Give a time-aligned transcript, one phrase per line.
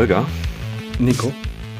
[0.00, 0.24] Holger,
[0.98, 1.30] Nico.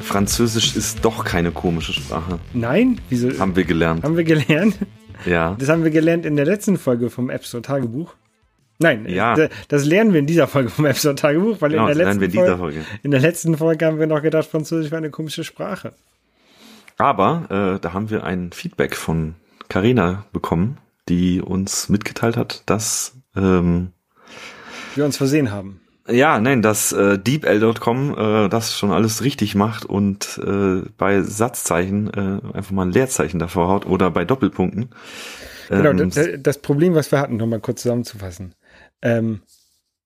[0.02, 2.38] Französisch ist doch keine komische Sprache.
[2.52, 3.00] Nein?
[3.08, 3.38] Wieso?
[3.38, 4.04] Haben wir gelernt.
[4.04, 4.76] Haben wir gelernt?
[5.24, 5.56] Ja.
[5.58, 8.12] Das haben wir gelernt in der letzten Folge vom App Store Tagebuch.
[8.78, 9.36] Nein, Ja.
[9.36, 12.04] d- das lernen wir in dieser Folge vom App Store Tagebuch, weil Genau, in, der
[12.04, 12.84] letzten wir in Folge, Folge.
[13.02, 15.94] in der letzten Folge haben wir noch gedacht, Französisch wäre eine komische Sprache.
[16.98, 17.46] Aber
[17.76, 19.34] äh, da haben wir ein Feedback von
[19.70, 20.76] Carina bekommen,
[21.08, 23.92] die uns mitgeteilt hat, dass ähm,
[24.94, 25.80] Wir uns versehen haben.
[26.08, 32.08] Ja, nein, dass äh, DeepL.com äh, das schon alles richtig macht und äh, bei Satzzeichen
[32.08, 34.90] äh, einfach mal ein Leerzeichen davor haut oder bei Doppelpunkten.
[35.68, 38.54] Genau, Ähm, das, Problem, was wir hatten, nochmal kurz zusammenzufassen.
[39.02, 39.42] Ähm,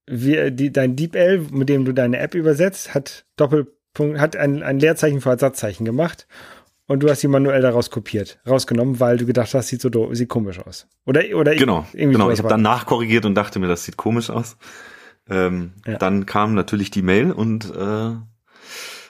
[0.06, 4.78] wir, die, dein DeepL, mit dem du deine App übersetzt, hat Doppelpunkt, hat ein, ein
[4.78, 6.26] Leerzeichen vor Satzzeichen gemacht
[6.86, 10.28] und du hast sie manuell daraus kopiert, rausgenommen, weil du gedacht hast, sieht so sieht
[10.28, 10.86] komisch aus.
[11.06, 12.30] Oder, oder Genau, irgendwie genau.
[12.30, 14.56] Ich habe dann nachkorrigiert und dachte mir, das sieht komisch aus.
[15.28, 15.96] Ähm, Ja.
[15.98, 18.10] Dann kam natürlich die Mail und äh,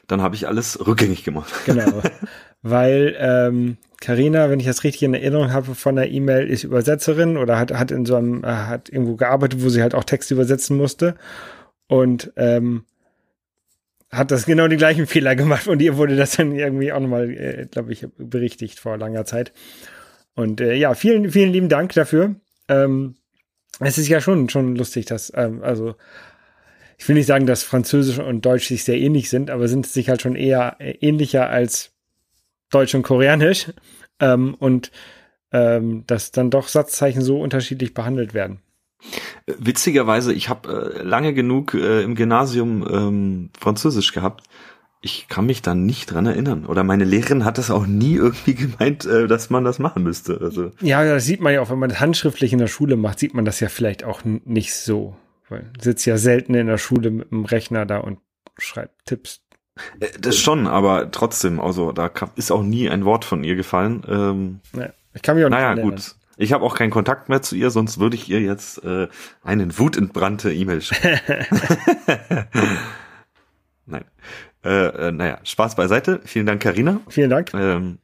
[0.06, 1.52] dann habe ich alles rückgängig gemacht.
[1.66, 2.02] Genau.
[2.62, 7.36] Weil ähm, Carina, wenn ich das richtig in Erinnerung habe, von der E-Mail ist Übersetzerin
[7.36, 10.34] oder hat, hat in so einem, äh, hat irgendwo gearbeitet, wo sie halt auch Texte
[10.34, 11.14] übersetzen musste.
[11.86, 12.84] Und ähm,
[14.10, 17.30] hat das genau die gleichen Fehler gemacht und ihr wurde das dann irgendwie auch nochmal,
[17.30, 19.52] äh, glaube ich, berichtigt vor langer Zeit.
[20.34, 22.34] Und äh, ja, vielen, vielen lieben Dank dafür.
[22.68, 23.16] Ähm,
[23.80, 25.94] es ist ja schon, schon lustig, dass, ähm, also
[26.98, 30.08] ich will nicht sagen, dass Französisch und Deutsch sich sehr ähnlich sind, aber sind sich
[30.08, 31.92] halt schon eher äh, ähnlicher als
[32.70, 33.72] Deutsch und Koreanisch.
[34.20, 34.90] Ähm, und
[35.54, 38.58] ähm, dass dann doch Satzzeichen so unterschiedlich behandelt werden.
[39.46, 44.42] Witzigerweise, ich habe äh, lange genug äh, im Gymnasium ähm, Französisch gehabt.
[45.06, 46.64] Ich kann mich da nicht dran erinnern.
[46.64, 50.40] Oder meine Lehrerin hat das auch nie irgendwie gemeint, äh, dass man das machen müsste.
[50.40, 53.18] Also Ja, das sieht man ja auch, wenn man das handschriftlich in der Schule macht,
[53.18, 55.14] sieht man das ja vielleicht auch nicht so.
[55.50, 58.18] Weil sitzt ja selten in der Schule mit dem Rechner da und
[58.56, 59.42] schreibt Tipps.
[60.00, 64.02] äh, das schon, aber trotzdem, also da ist auch nie ein Wort von ihr gefallen.
[64.08, 64.60] Ähm,
[65.12, 65.90] ich kann mich auch nicht Naja, erinnern.
[65.90, 66.14] gut.
[66.38, 69.06] Ich habe auch keinen Kontakt mehr zu ihr, sonst würde ich ihr jetzt äh,
[69.42, 71.20] einen wutentbrannte E-Mail schreiben.
[73.86, 74.04] Nein.
[74.64, 76.20] Äh, äh, naja, Spaß beiseite.
[76.24, 77.00] Vielen Dank, Karina.
[77.08, 77.52] Vielen Dank.
[77.54, 77.98] Ähm,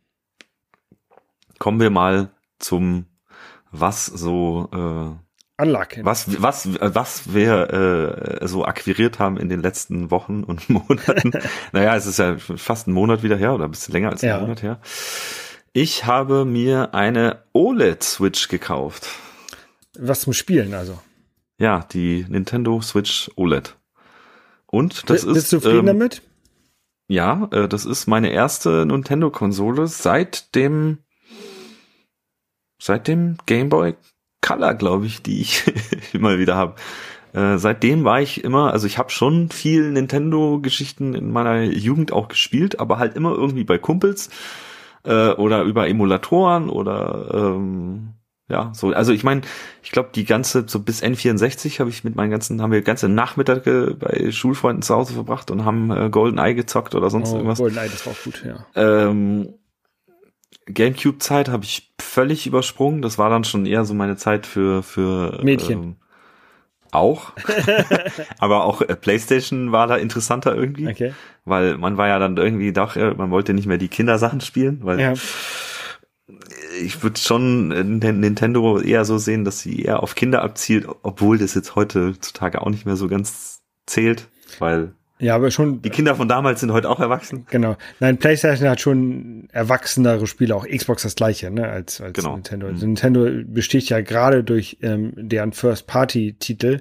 [1.59, 3.07] kommen wir mal zum
[3.71, 5.89] was so äh, Unluck.
[6.03, 11.33] was was was wir äh, so akquiriert haben in den letzten Wochen und Monaten.
[11.73, 14.29] naja, es ist ja fast ein Monat wieder her oder ein bisschen länger als ein
[14.29, 14.41] Ja.
[14.41, 14.81] Monat her.
[15.73, 19.09] Ich habe mir eine OLED-Switch gekauft.
[19.99, 20.99] Was zum Spielen also.
[21.59, 23.77] Ja, die Nintendo Switch OLED.
[24.67, 26.23] Und das Bist ist du zufrieden ähm, damit?
[27.11, 30.99] Ja, äh, das ist meine erste Nintendo-Konsole seit dem
[32.81, 33.97] seit dem Game Boy
[34.41, 35.65] Color, glaube ich, die ich
[36.13, 36.77] immer wieder habe.
[37.33, 42.29] Äh, seitdem war ich immer, also ich habe schon viel Nintendo-Geschichten in meiner Jugend auch
[42.29, 44.31] gespielt, aber halt immer irgendwie bei Kumpels
[45.03, 48.15] äh, oder über Emulatoren oder ähm,
[48.51, 48.89] ja, so.
[48.93, 49.43] Also ich meine,
[49.83, 53.09] ich glaube, die ganze, so bis N64 habe ich mit meinen ganzen, haben wir ganze
[53.09, 57.59] Nachmittage bei Schulfreunden zu Hause verbracht und haben äh, GoldenEye gezockt oder sonst Oh, irgendwas.
[57.59, 58.67] GoldenEye, das war auch gut, ja.
[58.75, 59.55] Ähm,
[60.67, 63.03] Gamecube-Zeit habe ich völlig übersprungen.
[63.03, 65.83] Das war dann schon eher so meine Zeit für für Mädchen.
[65.83, 65.97] Ähm,
[66.93, 67.33] auch,
[68.39, 71.15] aber auch äh, PlayStation war da interessanter irgendwie, Okay.
[71.45, 74.81] weil man war ja dann irgendwie doch, äh, man wollte nicht mehr die Kindersachen spielen,
[74.83, 75.15] weil Ja.
[76.83, 77.83] Ich würde schon äh,
[78.13, 82.71] Nintendo eher so sehen, dass sie eher auf Kinder abzielt, obwohl das jetzt heutzutage auch
[82.71, 84.93] nicht mehr so ganz zählt, weil
[85.23, 87.45] ja, aber schon, die Kinder von damals sind heute auch erwachsen.
[87.51, 87.77] genau.
[87.99, 92.37] Nein, PlayStation hat schon erwachsenere Spiele, auch Xbox das gleiche, ne, als, als Genau.
[92.37, 92.69] Nintendo.
[92.69, 92.73] Mhm.
[92.73, 96.81] Also Nintendo besticht ja gerade durch ähm, deren First-Party-Titel,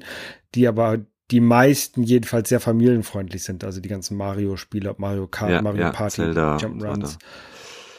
[0.56, 1.00] die aber
[1.31, 3.66] die meisten jedenfalls sehr familienfreundlich sind.
[3.66, 7.08] Also die ganzen Mario-Spiele, Mario Kart, Ja, Mario ja, Party, Zelda, Jump'n'Runs.
[7.08, 7.18] so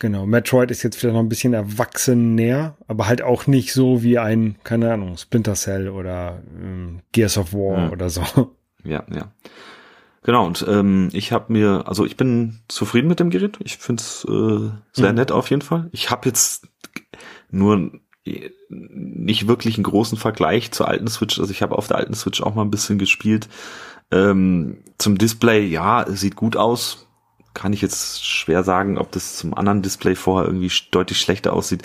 [0.00, 0.26] Genau.
[0.26, 4.56] Metroid ist jetzt vielleicht noch ein bisschen erwachsener, aber halt auch nicht so wie ein,
[4.64, 7.92] keine Ahnung, Splinter Cell oder ähm, Gears of War Mhm.
[7.92, 8.22] oder so.
[8.82, 9.30] Ja, ja.
[10.22, 13.58] Genau, und ähm, ich habe mir, also ich bin zufrieden mit dem Gerät.
[13.62, 15.14] Ich finde es äh, sehr Mhm.
[15.16, 15.88] nett auf jeden Fall.
[15.92, 16.66] Ich habe jetzt
[17.50, 17.92] nur
[18.68, 21.38] nicht wirklich einen großen Vergleich zur alten Switch.
[21.40, 23.48] Also ich habe auf der alten Switch auch mal ein bisschen gespielt.
[24.10, 27.06] Ähm, zum Display, ja, sieht gut aus.
[27.54, 31.82] Kann ich jetzt schwer sagen, ob das zum anderen Display vorher irgendwie deutlich schlechter aussieht.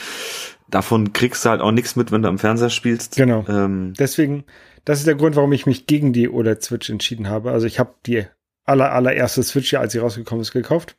[0.69, 3.15] Davon kriegst du halt auch nichts mit, wenn du am Fernseher spielst.
[3.15, 3.45] Genau.
[3.47, 4.45] Ähm, Deswegen,
[4.83, 7.51] das ist der Grund, warum ich mich gegen die OLED-Switch entschieden habe.
[7.51, 8.25] Also ich habe die
[8.65, 10.97] aller, allererste Switch, ja, als sie rausgekommen ist, gekauft.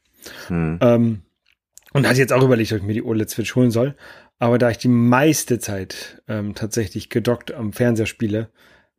[0.49, 0.79] hm.
[0.81, 1.23] Ähm,
[1.93, 3.95] und hatte jetzt auch überlegt, ob ich mir die OLED-Switch holen soll.
[4.39, 8.51] Aber da ich die meiste Zeit ähm, tatsächlich gedockt am Fernseher spiele,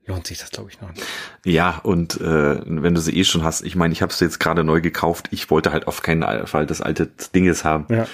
[0.07, 1.05] lohnt sich das, glaube ich, noch nicht.
[1.45, 4.39] Ja, und äh, wenn du sie eh schon hast, ich meine, ich habe es jetzt
[4.39, 7.85] gerade neu gekauft, ich wollte halt auf keinen Fall das alte Dinges haben.
[7.89, 8.07] Ja.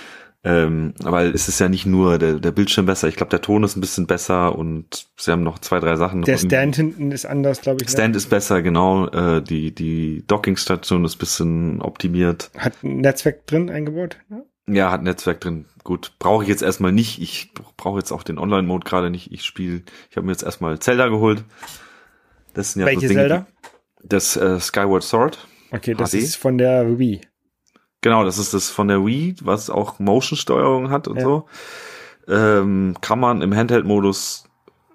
[0.46, 3.64] Ähm, weil es ist ja nicht nur der, der Bildschirm besser, ich glaube, der Ton
[3.64, 6.24] ist ein bisschen besser und sie haben noch zwei, drei Sachen.
[6.24, 7.88] Der Stand hinten ist anders, glaube ich.
[7.88, 7.94] ne?
[7.94, 9.08] Stand ist besser, genau.
[9.08, 12.52] Äh, die die Dockingstation ist bisschen optimiert.
[12.58, 14.18] Hat ein Netzwerk drin eingebaut.
[14.30, 14.42] Ja?
[14.68, 15.66] Ja, hat Netzwerk drin.
[15.86, 17.22] Gut, brauche ich jetzt erstmal nicht.
[17.22, 19.32] Ich brauche jetzt auch den Online-Mode gerade nicht.
[19.32, 21.44] Ich spiele, ich habe mir jetzt erstmal Zelda geholt.
[22.54, 23.48] Das sind ja Welche so Dinge, Zelda?
[24.04, 25.48] Das äh, Skyward Sword.
[25.72, 26.16] Okay, das HD?
[26.16, 27.22] ist von der Wii.
[28.02, 31.24] Genau, das ist das von der Wii, was auch Motion-Steuerung hat und Ja.
[31.24, 31.46] so.
[32.28, 34.46] Ähm, kann man im Handheld-Modus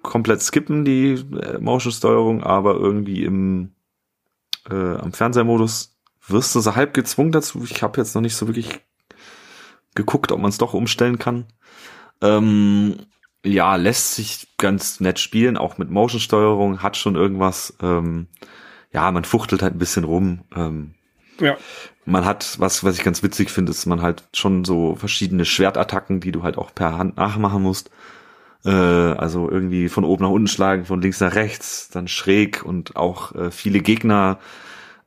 [0.03, 3.71] komplett skippen, die äh, Motion-Steuerung, aber irgendwie im
[4.69, 5.95] äh, am Fernsehermodus
[6.27, 7.63] wirst du so halb gezwungen dazu.
[7.63, 8.79] Ich habe jetzt noch nicht so wirklich
[9.95, 11.45] geguckt, ob man es doch umstellen kann.
[12.21, 12.97] Ähm,
[13.45, 17.75] ja, lässt sich ganz nett spielen, auch mit Motion-Steuerung, hat schon irgendwas.
[17.81, 18.27] Ähm,
[18.91, 20.41] ja, man fuchtelt halt ein bisschen rum.
[20.55, 20.95] Ähm,
[21.39, 21.55] Ja.
[22.05, 26.19] man hat, was, was ich ganz witzig finde, ist, man halt schon so verschiedene Schwertattacken,
[26.19, 27.91] die du halt auch per Hand nachmachen musst.
[28.65, 32.95] Äh, also irgendwie von oben nach unten schlagen, von links nach rechts, dann schräg und
[32.97, 34.39] auch äh, viele Gegner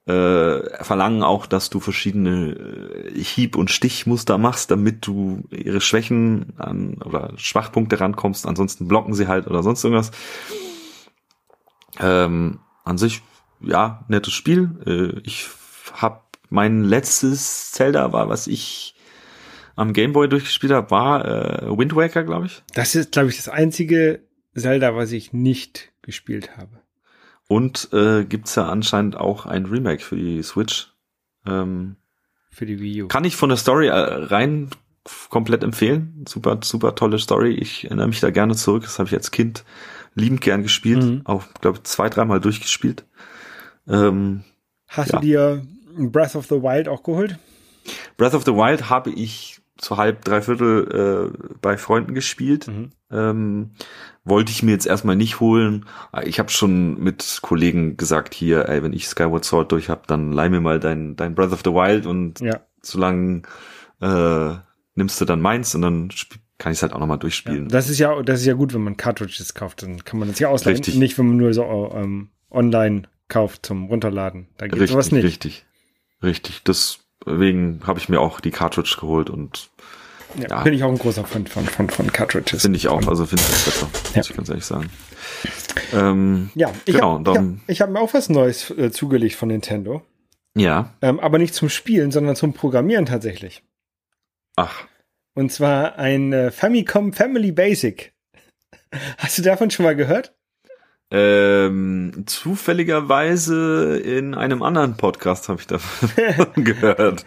[0.06, 6.54] äh, verlangen auch, dass du verschiedene äh, Hieb- und Stichmuster machst, damit du ihre Schwächen
[6.58, 8.46] an oder Schwachpunkte rankommst.
[8.46, 10.10] Ansonsten blocken sie halt oder sonst irgendwas.
[12.00, 13.22] Ähm, an sich,
[13.60, 14.70] ja, nettes Spiel.
[14.87, 15.49] Äh, ich
[15.94, 16.20] habe
[16.50, 18.94] mein letztes Zelda war, was ich
[19.76, 22.62] am Gameboy durchgespielt habe, war äh, Wind Waker, glaube ich.
[22.75, 24.20] Das ist, glaube ich, das einzige
[24.54, 26.81] Zelda, was ich nicht gespielt habe.
[27.52, 30.90] Und äh, gibt's ja anscheinend auch ein Remake für die Switch.
[31.46, 31.96] Ähm,
[32.50, 33.08] Für die Wii U.
[33.08, 34.70] kann ich von der Story äh, rein
[35.28, 36.25] komplett empfehlen.
[36.26, 37.52] Super, super tolle Story.
[37.52, 38.84] Ich erinnere mich da gerne zurück.
[38.84, 39.64] Das habe ich als Kind
[40.14, 41.02] liebend gern gespielt.
[41.02, 41.20] Mhm.
[41.25, 43.04] Auch, glaube zwei, dreimal durchgespielt.
[43.87, 44.44] Ähm,
[44.88, 45.20] Hast ja.
[45.20, 45.66] du dir
[45.99, 47.38] Breath of the Wild auch geholt?
[48.16, 52.69] Breath of the Wild habe ich zu halb, dreiviertel äh, bei Freunden gespielt.
[52.69, 52.90] Mhm.
[53.11, 53.70] Ähm,
[54.25, 55.87] wollte ich mir jetzt erstmal nicht holen.
[56.25, 60.32] Ich habe schon mit Kollegen gesagt, hier, ey, wenn ich Skyward Sword durch hab, dann
[60.32, 62.61] leih mir mal dein, dein Breath of the Wild und Ja.
[62.81, 63.43] solange
[64.00, 64.55] äh,
[64.94, 66.11] nimmst du dann meins und dann
[66.58, 67.23] kann ich es halt auch nochmal ja.
[67.23, 67.69] durchspielen.
[67.69, 70.38] Das ist ja, das ist ja gut, wenn man Cartridges kauft, dann kann man das
[70.38, 70.76] ja ausleihen.
[70.76, 70.94] Richtig.
[70.94, 74.46] Nicht, wenn man nur so ähm, online kauft zum Runterladen.
[74.58, 75.25] Da geht sowas richtig, nicht.
[75.25, 75.67] richtig,
[76.23, 76.62] richtig.
[77.26, 79.70] Deswegen habe ich mir auch die Cartridge geholt und
[80.36, 80.62] Ja, Ja.
[80.62, 82.62] Bin ich auch ein großer Fan von, von, von Cartridges.
[82.62, 84.19] finde ich auch, also finde ich das besser, Ja.
[84.19, 84.90] muss ich ganz ehrlich sagen.
[85.92, 90.02] Ähm, Ja, ich Genau, habe hab, hab mir auch was Neues äh, zugelegt von Nintendo.
[90.56, 93.62] ja, Ähm, aber nicht zum Spielen, sondern zum Programmieren tatsächlich.
[94.56, 94.84] ach,
[95.34, 98.12] Und zwar ein äh, Famicom Family Basic.
[99.18, 100.34] Hast du davon schon mal gehört?
[101.14, 106.09] Ähm, zufälligerweise in einem anderen Podcast habe ich davon
[106.64, 107.26] gehört.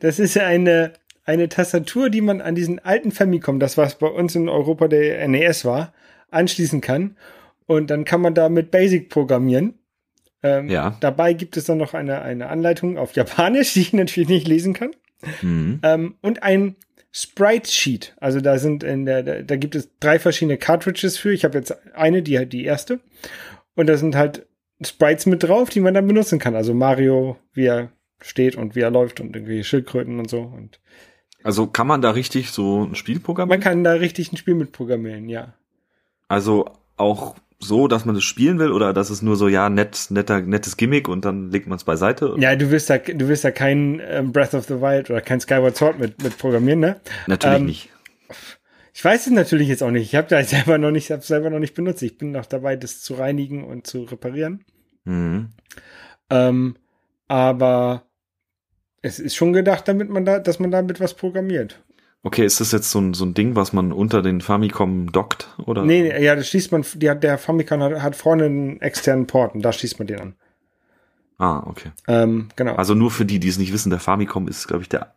[0.00, 0.94] Das ist ja eine,
[1.24, 5.26] eine Tastatur, die man an diesen alten Famicom, das was bei uns in Europa der
[5.28, 5.92] NES war,
[6.30, 7.16] anschließen kann.
[7.66, 9.74] Und dann kann man da mit Basic programmieren.
[10.42, 10.96] Ähm, Ja.
[11.00, 14.74] Dabei gibt es dann noch eine, eine Anleitung auf Japanisch, die ich natürlich nicht lesen
[14.74, 14.90] kann.
[15.42, 15.78] Mhm.
[15.84, 16.74] Ähm, und ein
[17.12, 18.14] Sprite Sheet.
[18.18, 21.32] Also da sind in der, da, gibt es drei verschiedene Cartridges für.
[21.32, 23.00] Ich habe jetzt eine, die die erste.
[23.74, 24.46] Und da sind halt
[24.82, 26.54] Sprites mit drauf, die man dann benutzen kann.
[26.54, 30.40] Also Mario, wie er steht und wie er läuft und irgendwie Schildkröten und so.
[30.40, 30.80] Und
[31.42, 33.60] Also kann man da richtig so ein Spiel man programmieren?
[33.60, 35.54] kann da richtig ein Spiel mit programmieren, ja.
[36.28, 40.06] Also auch so, dass man das spielen will oder dass es nur so, ja, nett,
[40.08, 42.34] netter, nettes Gimmick und dann legt man es beiseite?
[42.38, 45.40] Ja, du wirst da, du wirst da kein ähm, Breath of the Wild oder kein
[45.40, 47.00] Skyward Sword mit, mit programmieren, ne?
[47.26, 47.90] Natürlich ähm, nicht.
[48.94, 50.04] Ich weiß es natürlich jetzt auch nicht.
[50.04, 52.02] Ich habe da selber noch nicht, hab's selber noch nicht benutzt.
[52.02, 54.64] Ich bin noch dabei, das zu reinigen und zu reparieren.
[55.04, 55.50] Mhm.
[56.30, 56.76] Ähm,
[57.28, 58.06] aber
[59.02, 61.82] es ist schon gedacht, damit man da, dass man damit was programmiert.
[62.22, 65.48] Okay, ist das jetzt so ein, so ein Ding, was man unter den Famicom dockt?
[65.64, 65.84] Oder?
[65.84, 69.54] Nee, ja, das schließt man, die hat, der Famicom hat, hat vorne einen externen Port
[69.54, 70.34] und da schließt man den an.
[71.38, 71.92] Ah, okay.
[72.06, 72.74] Ähm, genau.
[72.74, 75.14] Also nur für die, die es nicht wissen, der Famicom ist, glaube ich, der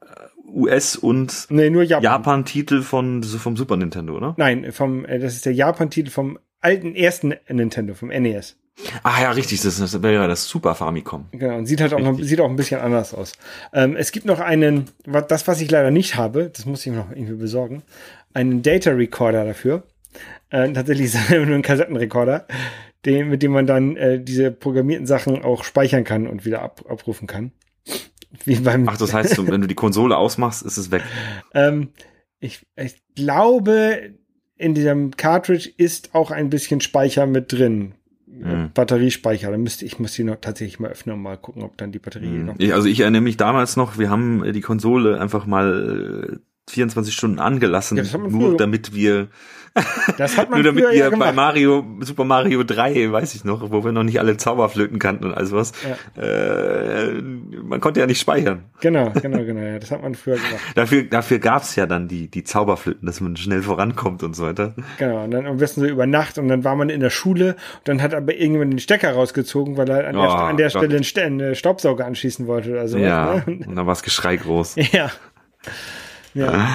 [0.54, 2.04] US- und nee, nur Japan.
[2.04, 4.34] Japan-Titel von, vom Super Nintendo, oder?
[4.38, 8.58] Nein, vom, äh, das ist der Japan-Titel vom alten ersten Nintendo, vom NES.
[9.04, 11.26] Ah ja, richtig, das, das wäre ja das Super Famicom.
[11.32, 12.30] Genau, und sieht halt auch noch, Richtig.
[12.30, 13.34] sieht auch ein bisschen anders aus.
[13.72, 14.86] Ähm, es gibt noch einen,
[15.28, 17.84] das, was ich leider nicht habe, das muss ich mir noch irgendwie besorgen,
[18.34, 19.84] einen Data Recorder dafür.
[20.50, 22.48] Äh, tatsächlich ist es nur ein Kassettenrekorder,
[23.06, 26.84] den, mit dem man dann äh, diese programmierten Sachen auch speichern kann und wieder ab,
[26.90, 27.52] abrufen kann.
[28.46, 31.04] Wie beim, Ach, das heißt, wenn du die Konsole ausmachst, ist es weg.
[31.54, 31.90] ähm,
[32.40, 34.16] ich, ich glaube,
[34.58, 37.94] in diesem Cartridge ist auch ein bisschen Speicher mit drin.
[38.40, 38.72] Mhm.
[38.74, 39.52] Batteriespeicher.
[39.52, 42.00] Da müsste ich muss die noch tatsächlich mal öffnen und mal gucken, ob dann die
[42.00, 42.46] Batterie mhm.
[42.46, 42.56] noch.
[42.58, 47.40] Ich, also ich erinnere mich damals noch, wir haben die Konsole einfach mal 24 Stunden
[47.40, 49.28] angelassen, ja, nur damit wir
[50.18, 53.72] das hat man Nur damit wir ja bei Mario, Super Mario 3, weiß ich noch,
[53.72, 56.22] wo wir noch nicht alle Zauberflöten kannten und alles was, ja.
[56.22, 57.22] äh,
[57.64, 58.66] man konnte ja nicht speichern.
[58.82, 60.62] Genau, genau, genau, ja, das hat man früher gemacht.
[60.76, 64.76] dafür dafür gab's ja dann die, die Zauberflöten, dass man schnell vorankommt und so weiter.
[65.00, 67.56] Genau, und dann am besten so über Nacht und dann war man in der Schule
[67.80, 70.70] und dann hat aber irgendjemand den Stecker rausgezogen, weil er an der, oh, an der
[70.70, 73.00] Stelle einen, einen Staubsauger anschließen wollte oder so.
[73.00, 73.60] Ja, ne?
[73.68, 74.76] und dann war's Geschrei groß.
[74.92, 75.10] Ja.
[76.34, 76.68] Ja.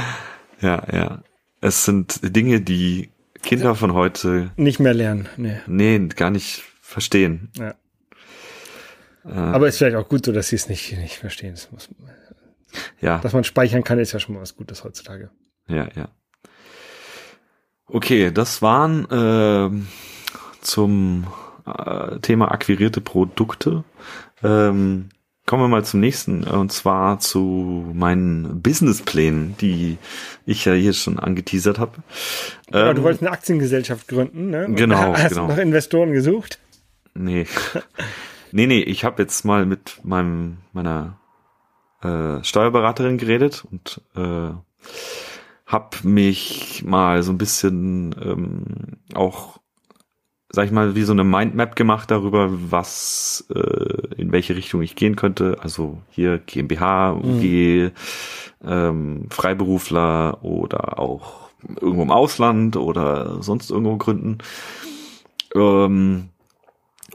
[0.61, 1.19] Ja, ja.
[1.60, 3.10] Es sind Dinge, die
[3.42, 5.28] Kinder von heute nicht mehr lernen.
[5.36, 7.50] Nee, nee gar nicht verstehen.
[7.56, 7.74] Ja.
[9.24, 11.52] Äh, Aber es ist vielleicht auch gut so, dass sie es nicht, nicht verstehen.
[11.52, 11.88] Das muss,
[13.00, 13.18] ja.
[13.18, 15.30] Dass man speichern kann, ist ja schon mal was Gutes heutzutage.
[15.68, 16.08] Ja, ja.
[17.86, 19.70] Okay, das waren äh,
[20.60, 21.26] zum
[21.66, 23.84] äh, Thema akquirierte Produkte.
[24.42, 25.08] Ähm,
[25.49, 29.97] Kommen wir mal zum nächsten, und zwar zu meinen Businessplänen, die
[30.45, 31.93] ich ja hier schon angeteasert habe.
[32.71, 34.67] Ja, ähm, du wolltest eine Aktiengesellschaft gründen, ne?
[34.69, 35.14] Genau.
[35.17, 35.47] Hast genau.
[35.47, 36.59] du nach Investoren gesucht?
[37.14, 37.47] Nee.
[38.52, 41.19] nee, nee, ich habe jetzt mal mit meinem meiner
[42.02, 44.50] äh, Steuerberaterin geredet und äh,
[45.64, 48.64] habe mich mal so ein bisschen ähm,
[49.14, 49.59] auch
[50.50, 54.94] sag ich mal, wie so eine Mindmap gemacht darüber, was äh, in welche Richtung ich
[54.94, 55.56] gehen könnte.
[55.62, 57.90] Also hier GmbH, UG, mhm.
[58.62, 61.49] ähm, Freiberufler oder auch
[61.80, 64.38] irgendwo im Ausland oder sonst irgendwo gründen.
[65.54, 66.28] Ähm,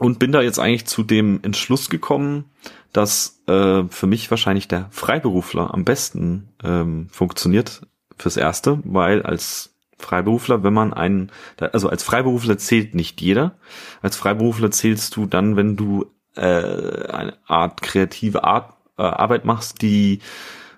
[0.00, 2.46] und bin da jetzt eigentlich zu dem Entschluss gekommen,
[2.92, 7.82] dass äh, für mich wahrscheinlich der Freiberufler am besten ähm, funktioniert
[8.18, 13.56] fürs Erste, weil als Freiberufler, wenn man einen, also als Freiberufler zählt nicht jeder.
[14.02, 16.06] Als Freiberufler zählst du dann, wenn du
[16.36, 20.20] äh, eine Art kreative Art äh, Arbeit machst, die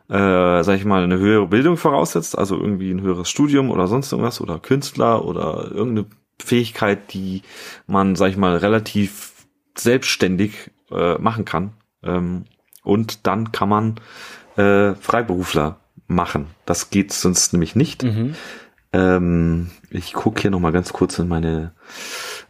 [0.09, 4.13] äh, sag ich mal, eine höhere Bildung voraussetzt, also irgendwie ein höheres Studium oder sonst
[4.13, 6.07] irgendwas oder Künstler oder irgendeine
[6.41, 7.43] Fähigkeit, die
[7.87, 9.47] man, sag ich mal, relativ
[9.77, 11.73] selbstständig äh, machen kann.
[12.03, 12.45] Ähm,
[12.85, 13.95] und dann kann man
[14.57, 16.47] äh, Freiberufler machen.
[16.67, 18.05] Das geht sonst nämlich nicht.
[18.05, 18.37] Mhm.
[18.93, 21.73] Ähm, ich gucke hier noch mal ganz kurz in meine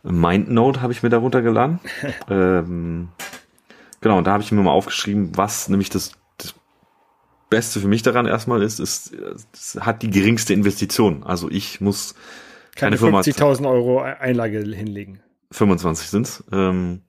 [0.07, 1.81] MindNote, habe ich mir darunter geladen.
[2.31, 3.09] ähm,
[4.01, 6.55] genau, und da habe ich mir mal aufgeschrieben, was nämlich das, das
[7.51, 9.15] Beste für mich daran erstmal ist, ist,
[9.53, 11.23] es hat die geringste Investition.
[11.25, 12.15] Also ich muss
[12.75, 15.21] keine, keine 50.000 Euro Einlage hinlegen.
[15.51, 16.45] 25 sind's.
[16.53, 17.03] Ähm,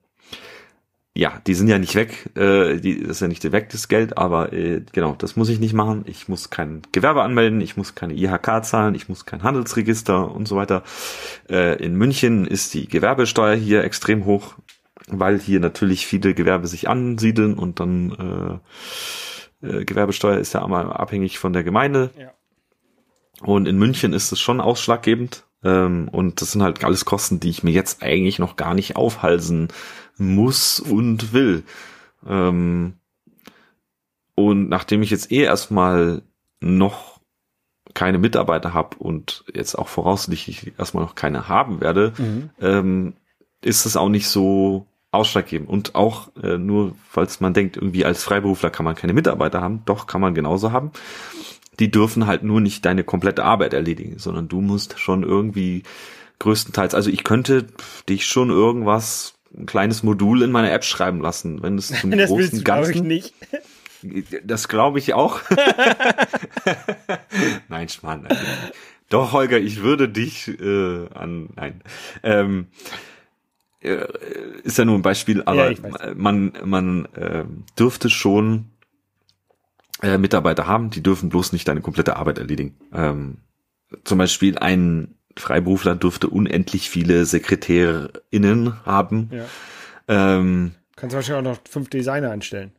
[1.18, 4.16] ja, die sind ja nicht weg, äh, die das ist ja nicht weg, das Geld,
[4.16, 6.04] aber äh, genau, das muss ich nicht machen.
[6.06, 10.46] Ich muss kein Gewerbe anmelden, ich muss keine IHK zahlen, ich muss kein Handelsregister und
[10.46, 10.84] so weiter.
[11.50, 14.54] Äh, in München ist die Gewerbesteuer hier extrem hoch,
[15.08, 18.60] weil hier natürlich viele Gewerbe sich ansiedeln und dann
[19.60, 22.10] äh, äh, Gewerbesteuer ist ja einmal abhängig von der Gemeinde.
[22.16, 22.30] Ja.
[23.42, 25.42] Und in München ist es schon ausschlaggebend.
[25.64, 28.94] Ähm, und das sind halt alles Kosten, die ich mir jetzt eigentlich noch gar nicht
[28.94, 29.66] aufhalsen
[30.18, 31.64] muss und will.
[32.26, 32.94] Ähm,
[34.34, 36.22] und nachdem ich jetzt eh erstmal
[36.60, 37.18] noch
[37.94, 42.50] keine Mitarbeiter habe und jetzt auch voraussichtlich erstmal noch keine haben werde, mhm.
[42.60, 43.14] ähm,
[43.62, 45.68] ist es auch nicht so ausschlaggebend.
[45.68, 49.82] Und auch äh, nur, falls man denkt, irgendwie als Freiberufler kann man keine Mitarbeiter haben,
[49.86, 50.92] doch kann man genauso haben.
[51.80, 55.82] Die dürfen halt nur nicht deine komplette Arbeit erledigen, sondern du musst schon irgendwie
[56.38, 57.66] größtenteils, also ich könnte
[58.08, 62.30] dich schon irgendwas ein kleines Modul in meine App schreiben lassen, wenn es zum das
[62.30, 62.94] großen Ganzen.
[62.94, 63.34] Ich nicht.
[64.44, 65.40] Das glaube ich auch.
[67.68, 68.28] nein, Schmarrn.
[69.08, 71.48] Doch, Holger, ich würde dich äh, an.
[71.56, 71.82] Nein.
[72.22, 72.68] Ähm,
[73.80, 74.06] äh,
[74.62, 77.44] ist ja nur ein Beispiel, aber ja, man, man äh,
[77.78, 78.66] dürfte schon
[80.02, 82.76] äh, Mitarbeiter haben, die dürfen bloß nicht deine komplette Arbeit erledigen.
[82.92, 83.38] Ähm,
[84.04, 89.30] zum Beispiel ein Freiberufler dürfte unendlich viele SekretärInnen haben.
[89.32, 89.44] Ja.
[90.08, 92.72] Ähm, Kannst du wahrscheinlich auch noch fünf Designer einstellen.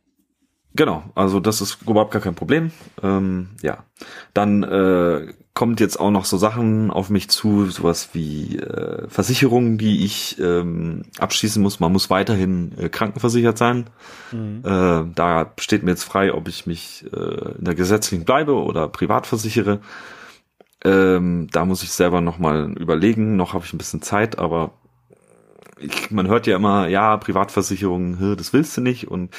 [0.74, 2.70] Genau, also das ist überhaupt gar kein Problem.
[3.02, 3.84] Ähm, ja,
[4.34, 9.78] dann äh, kommt jetzt auch noch so Sachen auf mich zu, sowas wie äh, Versicherungen,
[9.78, 11.80] die ich ähm, abschließen muss.
[11.80, 13.90] Man muss weiterhin äh, krankenversichert sein.
[14.30, 14.62] Mhm.
[14.64, 18.86] Äh, da steht mir jetzt frei, ob ich mich äh, in der gesetzlichen bleibe oder
[18.86, 19.80] privat versichere.
[20.84, 23.36] Ähm, da muss ich selber nochmal überlegen.
[23.36, 24.72] Noch habe ich ein bisschen Zeit, aber
[25.78, 29.30] ich, man hört ja immer, ja, Privatversicherung, das willst du nicht und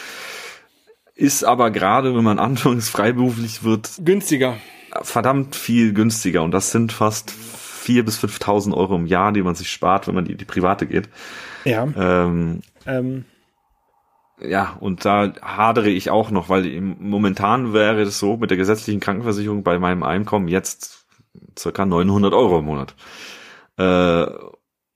[1.15, 4.57] ist aber gerade, wenn man anfangs freiberuflich wird, günstiger.
[5.03, 9.55] Verdammt viel günstiger und das sind fast vier bis 5.000 Euro im Jahr, die man
[9.55, 11.09] sich spart, wenn man die, die private geht.
[11.63, 11.87] Ja.
[11.95, 13.25] Ähm, Ähm,
[14.41, 18.99] ja, und da hadere ich auch noch, weil momentan wäre es so mit der gesetzlichen
[18.99, 21.00] Krankenversicherung bei meinem Einkommen jetzt
[21.57, 22.95] circa 900 Euro im Monat.
[23.77, 24.25] Äh,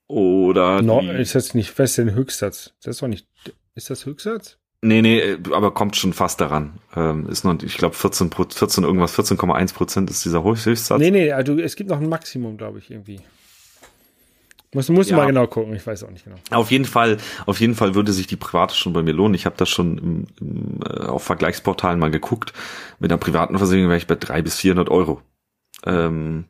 [0.08, 2.74] oder no, ist das nicht, was ist denn Höchstsatz?
[2.84, 3.28] Das ist doch nicht,
[3.74, 4.58] ist das Höchstsatz?
[4.82, 6.78] Nee, nee, aber kommt schon fast daran.
[6.96, 11.00] Ähm, ist noch, ich glaube 14, Pro- 14 irgendwas, 14,1 Prozent ist dieser Höchst- Höchstsatz.
[11.00, 13.20] Nee, nee, also es gibt noch ein Maximum, glaube ich, irgendwie.
[14.76, 15.16] Musst, musst Ja.
[15.18, 16.36] mal genau gucken, ich weiß auch nicht genau.
[16.52, 19.34] Auf jeden Fall, auf jeden Fall würde sich die private schon bei mir lohnen.
[19.34, 22.52] Ich habe das schon im, im, äh, auf Vergleichsportalen mal geguckt.
[23.00, 25.22] Mit einer privaten Versicherung wäre ich bei 300 bis 400 Euro.
[25.86, 26.46] Ähm,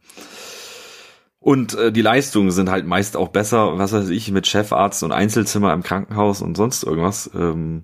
[1.46, 5.12] und äh, die Leistungen sind halt meist auch besser, was weiß ich, mit Chefarzt und
[5.12, 7.30] Einzelzimmer im Krankenhaus und sonst irgendwas.
[7.36, 7.84] Ähm,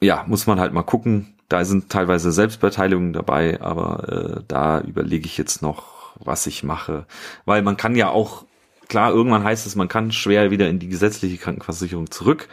[0.00, 1.34] ja, muss man halt mal gucken.
[1.48, 7.06] Da sind teilweise Selbstbeteiligungen dabei, aber äh, da überlege ich jetzt noch, was ich mache.
[7.44, 8.44] Weil man kann ja auch,
[8.88, 12.48] klar, irgendwann heißt es, man kann schwer wieder in die gesetzliche Krankenversicherung zurück.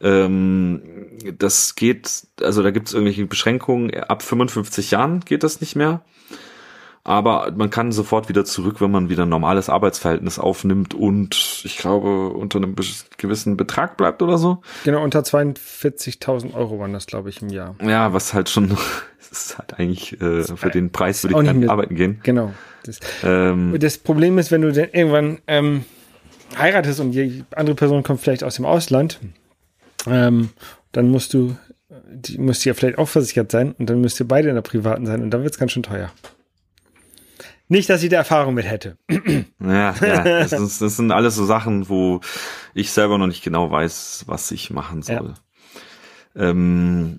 [0.00, 0.82] Ähm,
[1.36, 3.92] das geht, also da gibt es irgendwelche Beschränkungen.
[4.04, 6.02] Ab 55 Jahren geht das nicht mehr.
[7.06, 11.78] Aber man kann sofort wieder zurück, wenn man wieder ein normales Arbeitsverhältnis aufnimmt und ich
[11.78, 12.74] glaube unter einem
[13.16, 14.60] gewissen Betrag bleibt oder so.
[14.84, 17.76] Genau, unter 42.000 Euro waren das, glaube ich, im Jahr.
[17.80, 18.76] Ja, was halt schon,
[19.30, 22.18] ist halt eigentlich äh, für den Preis würde ich nicht arbeiten gehen.
[22.24, 22.52] Genau.
[22.82, 25.84] Das, Ähm, das Problem ist, wenn du dann irgendwann ähm,
[26.58, 29.20] heiratest und die andere Person kommt vielleicht aus dem Ausland,
[30.08, 30.48] ähm,
[30.90, 31.56] dann musst du,
[31.88, 34.62] die musst du ja vielleicht auch versichert sein und dann müsst ihr beide in der
[34.62, 36.10] privaten sein und dann wird es ganz schön teuer.
[37.68, 38.96] Nicht, dass sie da Erfahrung mit hätte.
[39.60, 42.20] ja, ja das, ist, das sind alles so Sachen, wo
[42.74, 45.34] ich selber noch nicht genau weiß, was ich machen soll.
[46.36, 47.18] Ähm,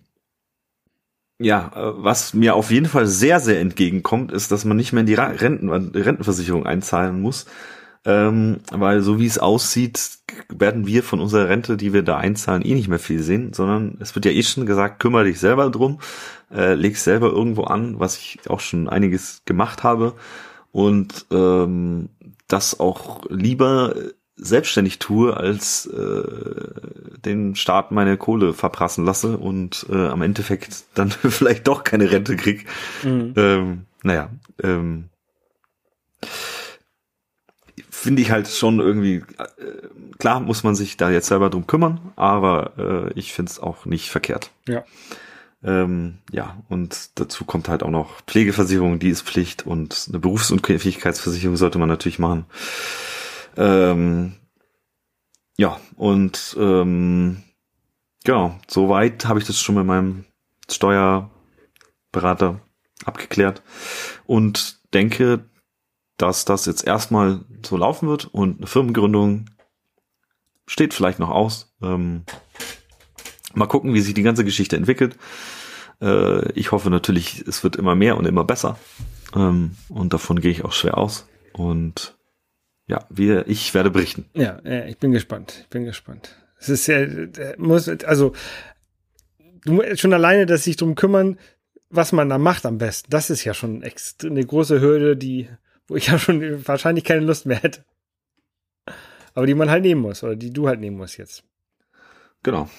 [1.39, 5.01] ja, äh, was mir auf jeden Fall sehr, sehr entgegenkommt, ist, dass man nicht mehr
[5.01, 7.45] in die Renten, Rentenversicherung einzahlen muss.
[8.05, 12.63] Ähm, weil so wie es aussieht, werden wir von unserer Rente, die wir da einzahlen,
[12.63, 15.69] eh nicht mehr viel sehen, sondern es wird ja eh schon gesagt, kümmere dich selber
[15.69, 15.99] drum,
[16.53, 20.13] äh, leg selber irgendwo an, was ich auch schon einiges gemacht habe
[20.71, 22.09] und ähm,
[22.47, 23.95] das auch lieber
[24.37, 26.23] selbstständig tue, als äh,
[27.25, 32.35] den Staat meine Kohle verprassen lasse und äh, am Endeffekt dann vielleicht doch keine Rente
[32.35, 32.65] krieg.
[33.03, 33.33] Mhm.
[33.35, 34.29] Ähm, naja,
[34.61, 35.09] ähm,
[38.07, 42.13] finde ich halt schon irgendwie, äh, klar muss man sich da jetzt selber drum kümmern,
[42.15, 44.51] aber äh, ich finde es auch nicht verkehrt.
[44.65, 44.85] Ja.
[45.61, 51.57] Ähm, ja, und dazu kommt halt auch noch Pflegeversicherung, die ist Pflicht und eine Berufsunfähigkeitsversicherung
[51.57, 52.45] sollte man natürlich machen.
[53.57, 54.35] Ähm,
[55.57, 57.43] ja, und ähm,
[58.23, 60.23] genau, soweit habe ich das schon mit meinem
[60.71, 62.61] Steuerberater
[63.03, 63.63] abgeklärt
[64.25, 65.43] und denke,
[66.17, 69.45] dass das jetzt erstmal so laufen wird und eine Firmengründung
[70.65, 71.73] steht vielleicht noch aus.
[71.81, 72.23] Ähm,
[73.53, 75.17] mal gucken, wie sich die ganze Geschichte entwickelt.
[76.01, 78.77] Äh, ich hoffe natürlich, es wird immer mehr und immer besser.
[79.35, 81.27] Ähm, und davon gehe ich auch schwer aus.
[81.53, 82.17] Und
[82.87, 84.25] ja, wir, ich werde berichten.
[84.33, 85.59] Ja, ich bin gespannt.
[85.61, 86.35] Ich bin gespannt.
[86.59, 88.33] Es ist ja, äh, muss, also,
[89.65, 91.37] du schon alleine, dass sich drum kümmern,
[91.89, 93.09] was man da macht am besten.
[93.09, 95.49] Das ist ja schon eine große Hürde, die,
[95.87, 97.83] wo ich ja schon wahrscheinlich keine Lust mehr hätte.
[99.33, 101.43] Aber die man halt nehmen muss, oder die du halt nehmen musst jetzt.
[102.43, 102.69] Genau.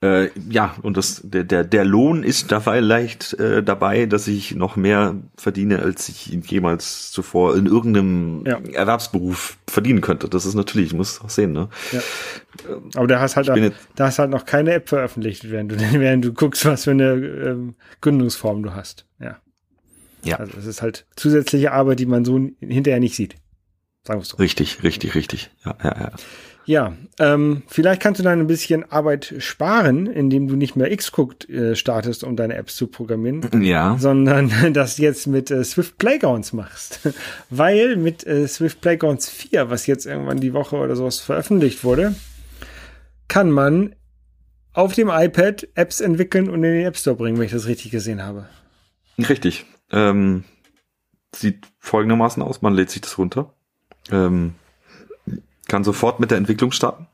[0.00, 4.54] Äh, ja, und das, der, der, der Lohn ist da vielleicht äh, dabei, dass ich
[4.54, 8.60] noch mehr verdiene, als ich jemals zuvor in irgendeinem Ja.
[8.74, 10.28] Erwerbsberuf verdienen könnte.
[10.28, 11.68] Das ist natürlich, ich muss auch sehen, ne?
[12.94, 16.24] Aber da hast halt, jetzt- da hast halt noch keine App veröffentlicht, während du, während
[16.24, 19.04] du guckst, was für eine ähm, Gründungsform du hast.
[19.18, 19.38] Ja.
[20.30, 20.36] Ja.
[20.36, 23.36] Also es ist halt zusätzliche Arbeit, die man so hinterher nicht sieht.
[24.04, 24.36] Sagen wir es so.
[24.36, 25.50] Richtig, richtig, richtig.
[25.64, 26.12] Ja, ja, ja.
[26.68, 31.48] Ja, ähm, vielleicht kannst du dann ein bisschen Arbeit sparen, indem du nicht mehr Xcode
[31.48, 36.52] äh, startest, um deine Apps zu programmieren, Ja, sondern das jetzt mit äh, Swift Playgrounds
[36.52, 37.08] machst.
[37.48, 42.14] Weil mit äh, Swift Playgrounds 4, was jetzt irgendwann die Woche oder sowas veröffentlicht wurde,
[43.28, 43.94] kann man
[44.74, 47.92] auf dem iPad Apps entwickeln und in den App Store bringen, wenn ich das richtig
[47.92, 48.46] gesehen habe.
[49.18, 49.64] richtig.
[49.90, 50.44] Ähm,
[51.34, 53.52] sieht folgendermaßen aus, man lädt sich das runter.
[54.10, 54.54] Ähm,
[55.68, 57.06] kann sofort mit der Entwicklung starten.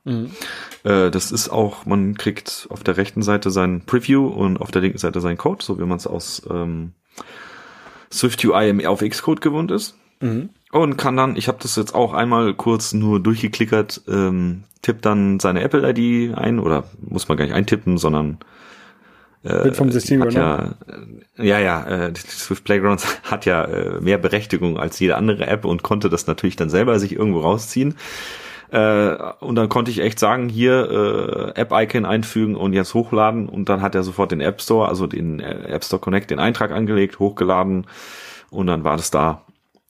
[0.85, 4.81] Äh, das ist auch, man kriegt auf der rechten Seite sein Preview und auf der
[4.81, 6.93] linken Seite seinen Code, so wie man es aus ähm,
[8.13, 9.97] SwiftUI auf Xcode gewohnt ist.
[10.21, 10.51] Mhm.
[10.71, 15.41] Und kann dann, ich habe das jetzt auch einmal kurz nur durchgeklickert, ähm, tippt dann
[15.41, 18.39] seine Apple-ID ein oder muss man gar nicht eintippen, sondern
[19.45, 20.75] Wird vom System übernommen.
[20.89, 25.17] ja, äh, ja, ja, äh, die Swift Playgrounds hat ja äh, mehr Berechtigung als jede
[25.17, 27.95] andere App und konnte das natürlich dann selber sich irgendwo rausziehen.
[28.71, 33.49] Äh, und dann konnte ich echt sagen, hier äh, App-Icon einfügen und jetzt hochladen.
[33.49, 36.39] Und dann hat er sofort den App Store, also den äh, App Store Connect, den
[36.39, 37.87] Eintrag angelegt, hochgeladen
[38.55, 39.45] und dann war das da.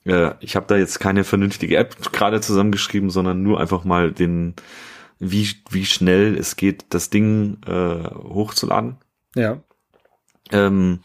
[0.05, 4.55] Äh, ich habe da jetzt keine vernünftige App gerade zusammengeschrieben, sondern nur einfach mal den,
[5.19, 8.97] wie, wie schnell es geht, das Ding äh, hochzuladen.
[9.35, 9.59] Ja.
[10.51, 10.99] Ähm,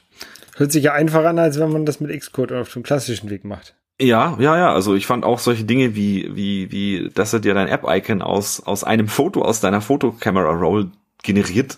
[0.56, 3.44] Hört sich ja einfacher an, als wenn man das mit Xcode auf dem klassischen Weg
[3.44, 3.74] macht.
[4.00, 4.72] Ja, ja, ja.
[4.72, 8.60] Also ich fand auch solche Dinge wie, wie, wie, dass er dir dein App-Icon aus,
[8.60, 10.90] aus einem Foto, aus deiner Fotocamera-Roll
[11.22, 11.76] generiert.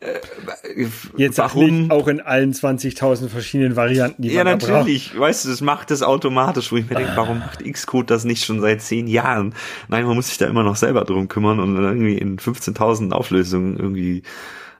[0.00, 5.10] Äh, Jetzt warum auch in allen 20.000 verschiedenen Varianten, die man Ja, natürlich.
[5.10, 5.20] Braucht.
[5.20, 8.44] Weißt du, das macht es automatisch, wo ich mir denke, warum macht Xcode das nicht
[8.44, 9.54] schon seit zehn Jahren?
[9.88, 13.78] Nein, man muss sich da immer noch selber drum kümmern und irgendwie in 15.000 Auflösungen
[13.78, 14.22] irgendwie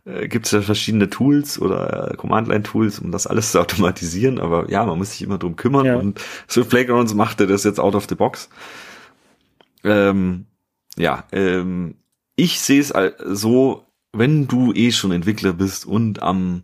[0.05, 4.71] äh, gibt es ja verschiedene Tools oder äh, Command-Line-Tools, um das alles zu automatisieren, aber
[4.71, 5.97] ja, man muss sich immer drum kümmern ja.
[5.97, 8.49] und so Playgrounds machte das jetzt out of the box.
[9.85, 10.47] Ähm,
[10.97, 11.97] ja, ähm,
[12.37, 12.93] ich sehe es
[13.25, 16.63] so, wenn du eh schon Entwickler bist und am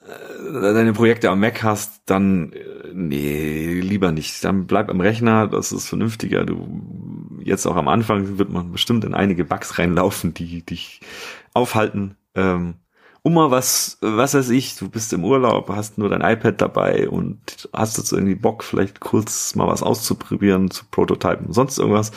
[0.00, 4.42] äh, deine Projekte am Mac hast, dann äh, nee, lieber nicht.
[4.44, 6.44] Dann bleib am Rechner, das ist vernünftiger.
[6.44, 11.00] Du jetzt auch am Anfang wird man bestimmt in einige Bugs reinlaufen, die dich
[11.54, 12.16] aufhalten.
[12.40, 12.74] Ähm,
[13.24, 17.68] mal was, was weiß ich, du bist im Urlaub, hast nur dein iPad dabei und
[17.72, 22.12] hast jetzt irgendwie Bock, vielleicht kurz mal was auszuprobieren, zu prototypen, sonst irgendwas.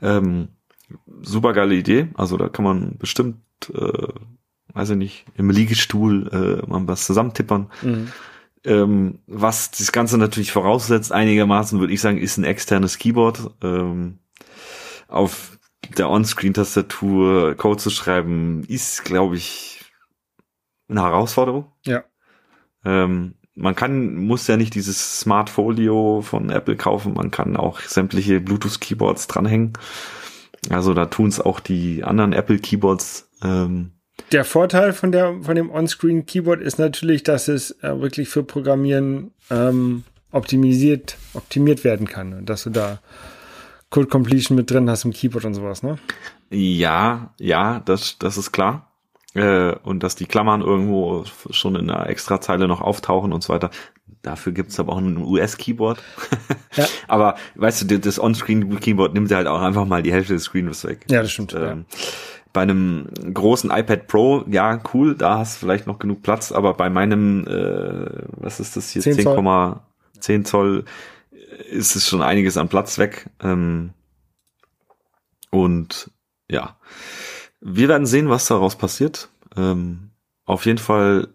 [0.00, 0.48] Ähm,
[1.20, 2.08] super geile Idee.
[2.14, 3.36] Also da kann man bestimmt,
[3.74, 4.08] äh,
[4.72, 6.28] weiß ich nicht, im Liegestuhl
[6.64, 7.70] äh, mal was zusammentippern.
[7.82, 8.12] Mhm.
[8.64, 13.50] Ähm, was das Ganze natürlich voraussetzt, einigermaßen würde ich sagen, ist ein externes Keyboard.
[13.62, 14.18] Ähm,
[15.08, 15.57] auf
[15.96, 19.84] der On-Screen-Tastatur Code zu schreiben, ist, glaube ich,
[20.88, 21.72] eine Herausforderung.
[21.84, 22.04] Ja.
[22.84, 27.80] Ähm, man kann, muss ja nicht dieses Smart Folio von Apple kaufen, man kann auch
[27.80, 29.72] sämtliche Bluetooth-Keyboards dranhängen.
[30.70, 33.30] Also da tun es auch die anderen Apple-Keyboards.
[33.42, 33.92] Ähm,
[34.32, 38.42] der Vorteil von der von dem On-Screen Keyboard ist natürlich, dass es äh, wirklich für
[38.42, 43.00] Programmieren ähm, optimisiert optimiert werden kann und dass du da
[43.90, 45.98] Code Completion mit drin hast im Keyboard und sowas, ne?
[46.50, 48.88] Ja, ja, das, das ist klar.
[49.34, 53.70] Äh, und dass die Klammern irgendwo schon in einer Extrazeile noch auftauchen und so weiter.
[54.22, 56.02] Dafür gibt's aber auch ein US-Keyboard.
[56.74, 56.86] ja.
[57.08, 61.06] Aber weißt du, das On-Screen-Keyboard nimmt halt auch einfach mal die Hälfte des Screens weg.
[61.08, 61.54] Ja, das stimmt.
[61.54, 61.98] Und, ähm, ja.
[62.52, 66.74] Bei einem großen iPad Pro, ja, cool, da hast du vielleicht noch genug Platz, aber
[66.74, 69.76] bei meinem, äh, was ist das hier, 10,10 Zoll,
[70.18, 70.84] 10 Zoll
[71.70, 73.30] ist es schon einiges an Platz weg.
[73.42, 73.90] Ähm,
[75.50, 76.10] und
[76.50, 76.76] ja,
[77.60, 79.28] wir werden sehen, was daraus passiert.
[79.56, 80.10] Ähm,
[80.44, 81.28] auf jeden Fall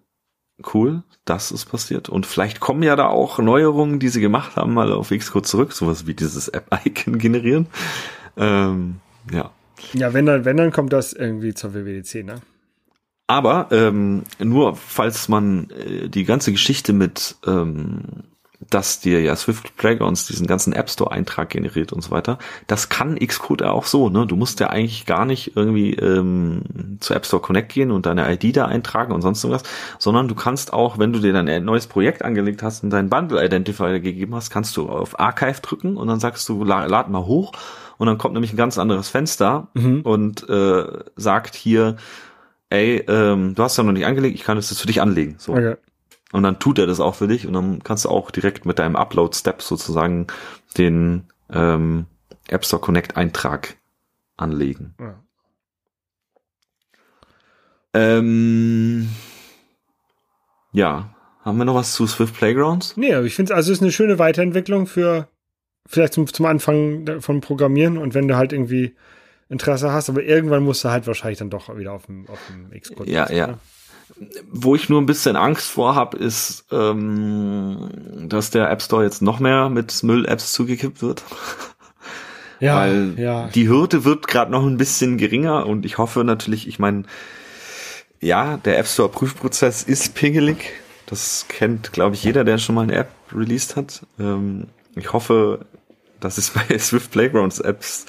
[0.73, 2.09] cool, dass es passiert.
[2.09, 5.73] Und vielleicht kommen ja da auch Neuerungen, die sie gemacht haben, mal auf Xcode zurück.
[5.73, 7.67] Sowas wie dieses App-Icon generieren.
[8.37, 8.99] Ähm,
[9.31, 9.51] ja.
[9.93, 12.35] Ja, wenn dann, wenn dann kommt das irgendwie zur WWDC, ne?
[13.27, 18.23] Aber ähm, nur falls man äh, die ganze Geschichte mit ähm,
[18.69, 22.37] dass dir ja Swift Playgrounds diesen ganzen App Store Eintrag generiert und so weiter.
[22.67, 24.25] Das kann Xcode auch so, ne?
[24.25, 28.31] Du musst ja eigentlich gar nicht irgendwie ähm, zu App Store Connect gehen und deine
[28.31, 29.63] ID da eintragen und sonst irgendwas,
[29.99, 33.43] sondern du kannst auch, wenn du dir dein neues Projekt angelegt hast und deinen Bundle
[33.43, 37.53] Identifier gegeben hast, kannst du auf Archive drücken und dann sagst du, lad mal hoch
[37.97, 40.01] und dann kommt nämlich ein ganz anderes Fenster mhm.
[40.01, 41.97] und äh, sagt hier,
[42.69, 45.35] ey, ähm, du hast ja noch nicht angelegt, ich kann es jetzt für dich anlegen.
[45.37, 45.53] So.
[45.53, 45.75] Okay.
[46.33, 48.79] Und dann tut er das auch für dich und dann kannst du auch direkt mit
[48.79, 50.27] deinem Upload-Step sozusagen
[50.77, 52.07] den ähm,
[52.47, 53.77] App Store Connect Eintrag
[54.35, 54.95] anlegen.
[54.99, 55.23] Ja.
[57.93, 59.09] Ähm,
[60.71, 61.13] ja,
[61.45, 62.97] haben wir noch was zu Swift Playgrounds?
[62.97, 65.27] Nee, aber ich finde also es ist eine schöne Weiterentwicklung für
[65.85, 68.95] vielleicht zum, zum Anfang von Programmieren und wenn du halt irgendwie
[69.49, 72.71] Interesse hast, aber irgendwann musst du halt wahrscheinlich dann doch wieder auf dem, auf dem
[72.71, 73.07] Xcode.
[73.07, 73.45] Ja, ja.
[73.45, 73.59] Oder?
[74.51, 77.89] Wo ich nur ein bisschen Angst vor habe, ist, ähm,
[78.27, 81.23] dass der App Store jetzt noch mehr mit Müll-Apps zugekippt wird.
[82.59, 83.47] Ja, Weil ja.
[83.47, 87.03] die Hürde wird gerade noch ein bisschen geringer und ich hoffe natürlich, ich meine,
[88.21, 90.71] ja, der App Store Prüfprozess ist pingelig.
[91.05, 94.05] Das kennt, glaube ich, jeder, der schon mal eine App released hat.
[94.17, 95.65] Ähm, ich hoffe,
[96.21, 98.05] dass es bei Swift Playgrounds Apps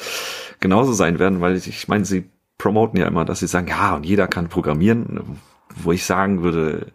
[0.60, 3.96] genauso sein werden, weil ich, ich meine, sie promoten ja immer, dass sie sagen, ja,
[3.96, 5.38] und jeder kann programmieren
[5.74, 6.92] wo ich sagen würde,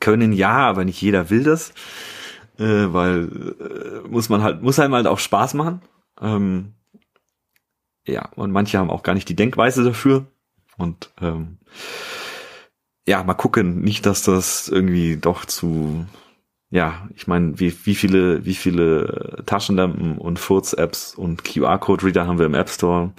[0.00, 1.70] können ja, aber nicht jeder will das,
[2.58, 3.28] äh, weil
[3.60, 5.82] äh, muss man halt, muss einem halt auch Spaß machen.
[6.20, 6.74] Ähm,
[8.06, 10.26] ja, und manche haben auch gar nicht die Denkweise dafür.
[10.76, 11.58] Und ähm,
[13.06, 16.06] ja, mal gucken, nicht, dass das irgendwie doch zu
[16.70, 22.46] ja, ich meine, wie, wie viele, wie viele Taschenlampen und Furz-Apps und QR-Code-Reader haben wir
[22.46, 23.12] im App Store?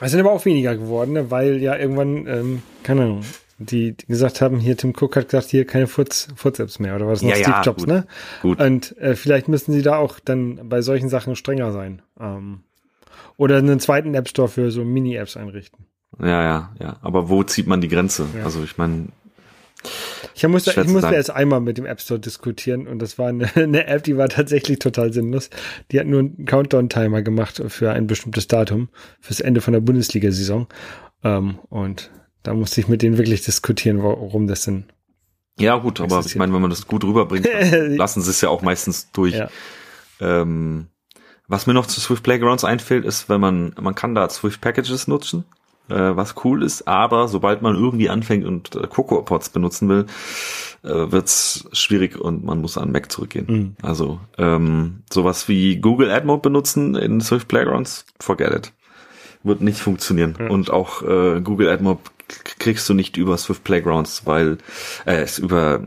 [0.00, 1.30] Es sind aber auch weniger geworden, ne?
[1.30, 3.22] weil ja irgendwann, ähm, keine Ahnung,
[3.60, 7.06] die, die gesagt haben, hier Tim Cook hat gesagt, hier keine Furz, Furz-Apps mehr oder
[7.06, 7.88] was noch Ja, Steve ja, Jobs, gut.
[7.88, 8.06] ne?
[8.42, 8.60] Gut.
[8.60, 12.02] Und äh, vielleicht müssen sie da auch dann bei solchen Sachen strenger sein.
[12.18, 12.60] Ähm,
[13.36, 15.86] oder einen zweiten App Store für so Mini-Apps einrichten.
[16.18, 16.96] Ja, ja, ja.
[17.02, 18.26] Aber wo zieht man die Grenze?
[18.36, 18.44] Ja.
[18.44, 19.06] Also ich meine,
[20.34, 23.46] Ich musste, ich musste erst einmal mit dem App Store diskutieren und das war eine,
[23.56, 25.50] eine App, die war tatsächlich total sinnlos.
[25.90, 28.88] Die hat nur einen Countdown-Timer gemacht für ein bestimmtes Datum,
[29.20, 30.66] fürs Ende von der Bundesliga-Saison.
[31.24, 32.10] Ähm, und
[32.42, 34.84] da musste ich mit denen wirklich diskutieren, warum das denn.
[35.58, 37.48] ja gut, aber ich meine, wenn man das gut rüberbringt,
[37.96, 39.34] lassen sie es ja auch meistens durch.
[39.34, 39.48] Ja.
[40.20, 40.86] Ähm,
[41.48, 45.08] was mir noch zu Swift Playgrounds einfällt, ist, wenn man, man kann da Swift Packages
[45.08, 45.44] nutzen,
[45.88, 50.06] äh, was cool ist, aber sobald man irgendwie anfängt und äh, Cocoa Pods benutzen will,
[50.84, 53.46] äh, wird's schwierig und man muss an Mac zurückgehen.
[53.48, 53.76] Mhm.
[53.82, 58.72] Also ähm, sowas wie Google Ad Mode benutzen in Swift Playgrounds, forget it.
[59.42, 60.36] Wird nicht funktionieren.
[60.38, 60.50] Ja.
[60.50, 62.10] Und auch äh, Google Ad Mode k-
[62.58, 64.58] kriegst du nicht über Swift Playgrounds, weil
[65.06, 65.82] äh, es über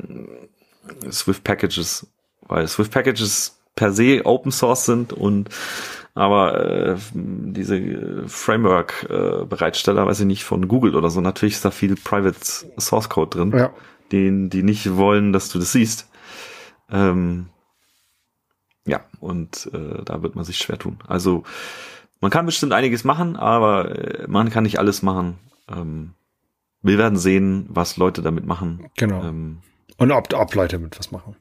[1.11, 2.07] Swift Packages,
[2.41, 5.49] weil Swift Packages per se Open Source sind und
[6.15, 11.55] aber äh, diese äh, Framework äh, Bereitsteller, weiß ich nicht, von Google oder so, natürlich
[11.55, 12.37] ist da viel Private
[12.77, 13.73] Source Code drin, Ja.
[14.11, 16.07] den die nicht wollen, dass du das siehst.
[16.91, 17.47] Ähm,
[18.85, 20.99] ja, und äh, da wird man sich schwer tun.
[21.07, 21.43] Also
[22.19, 25.39] man kann bestimmt einiges machen, aber äh, man kann nicht alles machen.
[25.67, 26.13] Ähm,
[26.83, 28.89] wir werden sehen, was Leute damit machen.
[28.97, 29.23] Genau.
[29.23, 29.59] Ähm,
[29.97, 31.35] Und ob, ob Leute mit was machen.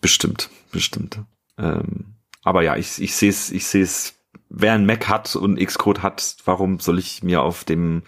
[0.00, 1.18] Bestimmt, bestimmt.
[1.58, 4.14] Ähm, aber ja, ich, ich sehe es, ich sehe es,
[4.48, 8.02] wer ein Mac hat und Xcode hat, warum soll ich mir auf dem,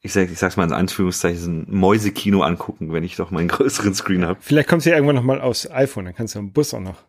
[0.00, 4.24] ich sag, ich sag's mal in Anführungszeichen, Mäusekino angucken, wenn ich doch meinen größeren Screen
[4.24, 4.38] habe.
[4.40, 6.80] Vielleicht kommst du ja irgendwann noch mal aus iPhone, dann kannst du im Bus auch
[6.80, 7.04] noch.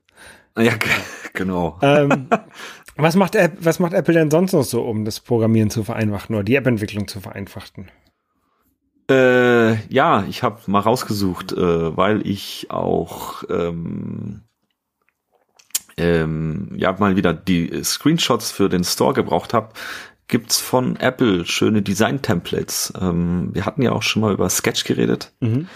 [0.58, 0.74] Ja,
[1.34, 1.80] genau.
[1.82, 2.28] Ähm,
[2.96, 6.36] was, macht App, was macht Apple denn sonst noch so, um das Programmieren zu vereinfachen
[6.36, 7.90] oder die App-Entwicklung zu vereinfachen?
[9.10, 14.42] Äh, ja, ich habe mal rausgesucht, äh, weil ich auch ähm,
[15.98, 19.70] ähm, ja mal wieder die Screenshots für den Store gebraucht habe.
[20.28, 22.94] Gibt's von Apple schöne Design-Templates.
[23.00, 25.68] Ähm, wir hatten ja auch schon mal über Sketch geredet Mhm.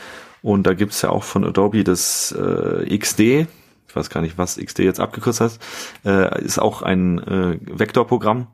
[0.41, 3.47] und da gibt's ja auch von Adobe das äh, XD.
[3.87, 5.61] Ich weiß gar nicht, was XD jetzt abgekürzt heißt.
[6.05, 8.47] Äh, ist auch ein äh, Vektorprogramm,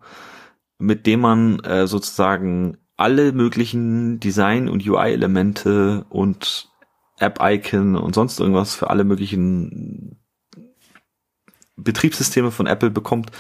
[0.77, 6.69] mit dem man äh, sozusagen alle möglichen Design- und UI-Elemente und
[7.17, 10.19] App-Icon und sonst irgendwas für alle möglichen
[11.75, 13.31] Betriebssysteme von Apple bekommt,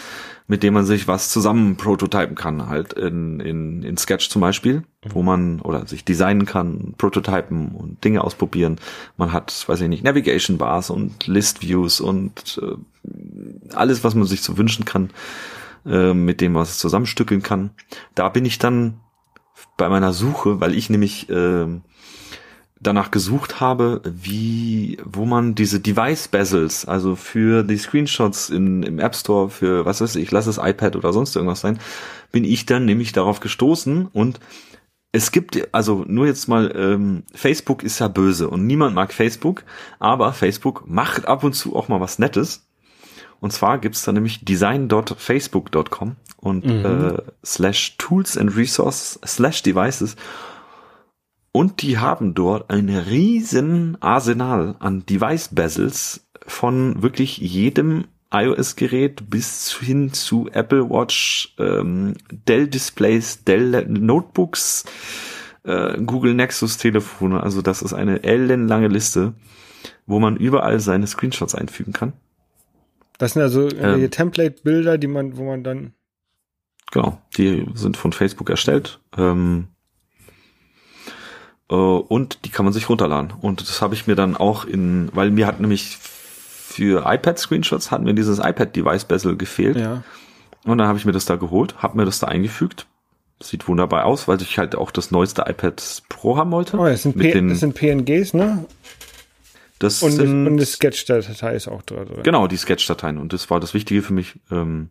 [0.47, 4.83] mit dem man sich was zusammen prototypen kann, halt in, in, in Sketch zum Beispiel,
[5.09, 8.79] wo man oder sich designen kann, prototypen und Dinge ausprobieren.
[9.17, 14.25] Man hat, weiß ich nicht, Navigation Bars und List Views und äh, alles, was man
[14.25, 15.11] sich so wünschen kann,
[15.85, 17.71] äh, mit dem man es zusammenstückeln kann.
[18.15, 18.99] Da bin ich dann
[19.77, 21.67] bei meiner Suche, weil ich nämlich äh,
[22.83, 28.99] danach gesucht habe, wie, wo man diese Device Bezels, also für die Screenshots in, im
[28.99, 31.79] App Store, für was weiß ich, lass es iPad oder sonst irgendwas sein,
[32.31, 34.39] bin ich dann nämlich darauf gestoßen und
[35.15, 39.63] es gibt, also nur jetzt mal, ähm, Facebook ist ja böse und niemand mag Facebook,
[39.99, 42.65] aber Facebook macht ab und zu auch mal was Nettes.
[43.39, 46.85] Und zwar gibt's da nämlich design.facebook.com und Mhm.
[46.85, 50.15] äh, slash tools and resources slash devices.
[51.53, 59.71] Und die haben dort ein riesen Arsenal an Device Bezels von wirklich jedem iOS-Gerät bis
[59.71, 62.15] hin zu Apple Watch, ähm,
[62.47, 64.85] Dell Displays, Dell Notebooks,
[65.63, 67.43] äh, Google Nexus Telefone.
[67.43, 69.33] Also das ist eine ellenlange Liste,
[70.07, 72.13] wo man überall seine Screenshots einfügen kann.
[73.19, 74.11] Das sind also irgendwelche Ähm.
[74.11, 75.93] Template-Bilder, die man, wo man dann.
[76.91, 78.99] Genau, die sind von Facebook erstellt.
[79.15, 79.72] Ähm, äh,
[81.67, 83.33] und die kann man sich runterladen.
[83.41, 88.01] Und das habe ich mir dann auch in, weil mir hat nämlich für iPad-Screenshots hat
[88.01, 89.77] mir dieses iPad-Device-Bezel gefehlt.
[89.77, 90.03] Ja.
[90.65, 92.87] Und dann habe ich mir das da geholt, habe mir das da eingefügt.
[93.41, 96.77] Sieht wunderbar aus, weil ich halt auch das neueste iPad Pro haben wollte.
[96.77, 98.65] Oh, das sind, Mit P das sind PNGs, ne?
[99.79, 102.07] Das Und, das, sind, und eine Sketch-Datei ist auch drin.
[102.23, 103.17] Genau, die Sketch-Dateien.
[103.17, 104.39] Und das war das Wichtige für mich.
[104.49, 104.89] Ähm,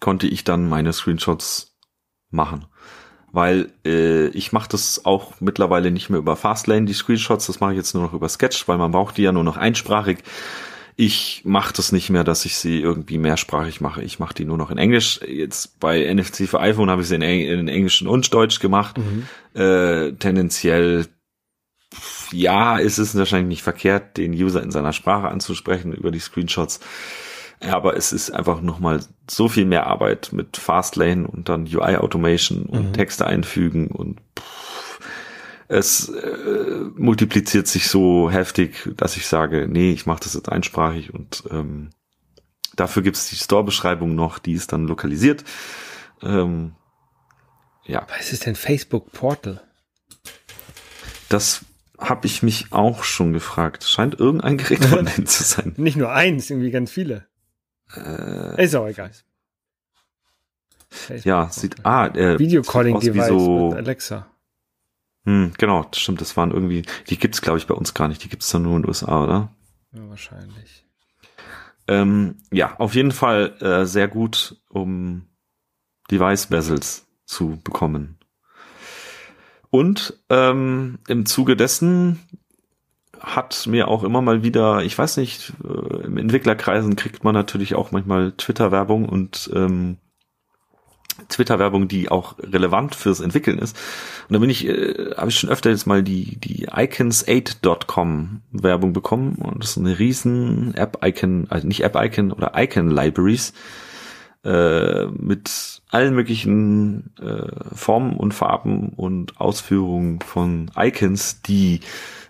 [0.00, 1.76] konnte ich dann meine Screenshots
[2.30, 2.66] machen.
[3.32, 7.72] Weil äh, ich mache das auch mittlerweile nicht mehr über Fastlane, die Screenshots, das mache
[7.72, 10.18] ich jetzt nur noch über Sketch, weil man braucht die ja nur noch einsprachig.
[10.96, 14.02] Ich mache das nicht mehr, dass ich sie irgendwie mehrsprachig mache.
[14.02, 15.20] Ich mache die nur noch in Englisch.
[15.26, 18.98] Jetzt bei NFC für iPhone habe ich sie in, Eng in Englisch und Deutsch gemacht.
[18.98, 19.26] Mhm.
[19.58, 21.06] Äh, tendenziell
[22.32, 26.80] ja, es ist wahrscheinlich nicht verkehrt, den User in seiner Sprache anzusprechen über die Screenshots.
[27.62, 32.64] Aber es ist einfach nochmal so viel mehr Arbeit mit Fastlane und dann UI Automation
[32.64, 32.92] und mhm.
[32.92, 35.00] Texte einfügen und pff,
[35.68, 41.14] es äh, multipliziert sich so heftig, dass ich sage, nee, ich mache das jetzt einsprachig
[41.14, 41.90] und ähm,
[42.76, 45.44] dafür gibt's die Store-Beschreibung noch, die ist dann lokalisiert.
[46.20, 46.74] Ähm,
[47.84, 48.06] ja.
[48.16, 49.62] Was ist denn Facebook Portal?
[51.28, 51.64] Das
[51.98, 53.84] habe ich mich auch schon gefragt.
[53.84, 55.72] Scheint irgendein Gerät von denen zu sein.
[55.78, 57.26] Nicht nur eins, irgendwie ganz viele.
[57.96, 59.10] Äh, ist auch egal.
[60.88, 64.26] Facebook ja, sieht ah äh, Videocalling Device so, mit Alexa.
[65.24, 66.20] Hm, genau, das stimmt.
[66.20, 68.22] Das waren irgendwie, die gibt's glaube ich bei uns gar nicht.
[68.24, 69.54] Die gibt's dann nur in den USA, oder?
[69.92, 70.84] Ja, wahrscheinlich.
[71.88, 75.28] Ähm, ja, auf jeden Fall äh, sehr gut, um
[76.10, 78.18] Device Bezels zu bekommen.
[79.70, 82.20] Und ähm, im Zuge dessen
[83.22, 87.74] hat mir auch immer mal wieder, ich weiß nicht, äh, im Entwicklerkreisen kriegt man natürlich
[87.74, 89.98] auch manchmal Twitter-Werbung und ähm,
[91.28, 93.76] Twitter-Werbung, die auch relevant fürs Entwickeln ist.
[94.28, 98.92] Und da bin ich, äh, habe ich schon öfter jetzt mal die, die icons8.com Werbung
[98.92, 99.36] bekommen.
[99.36, 103.52] Und das ist eine riesen App-Icon, also nicht App-Icon oder Icon-Libraries
[104.44, 111.80] äh, mit allen möglichen äh, Formen und Farben und Ausführungen von Icons, die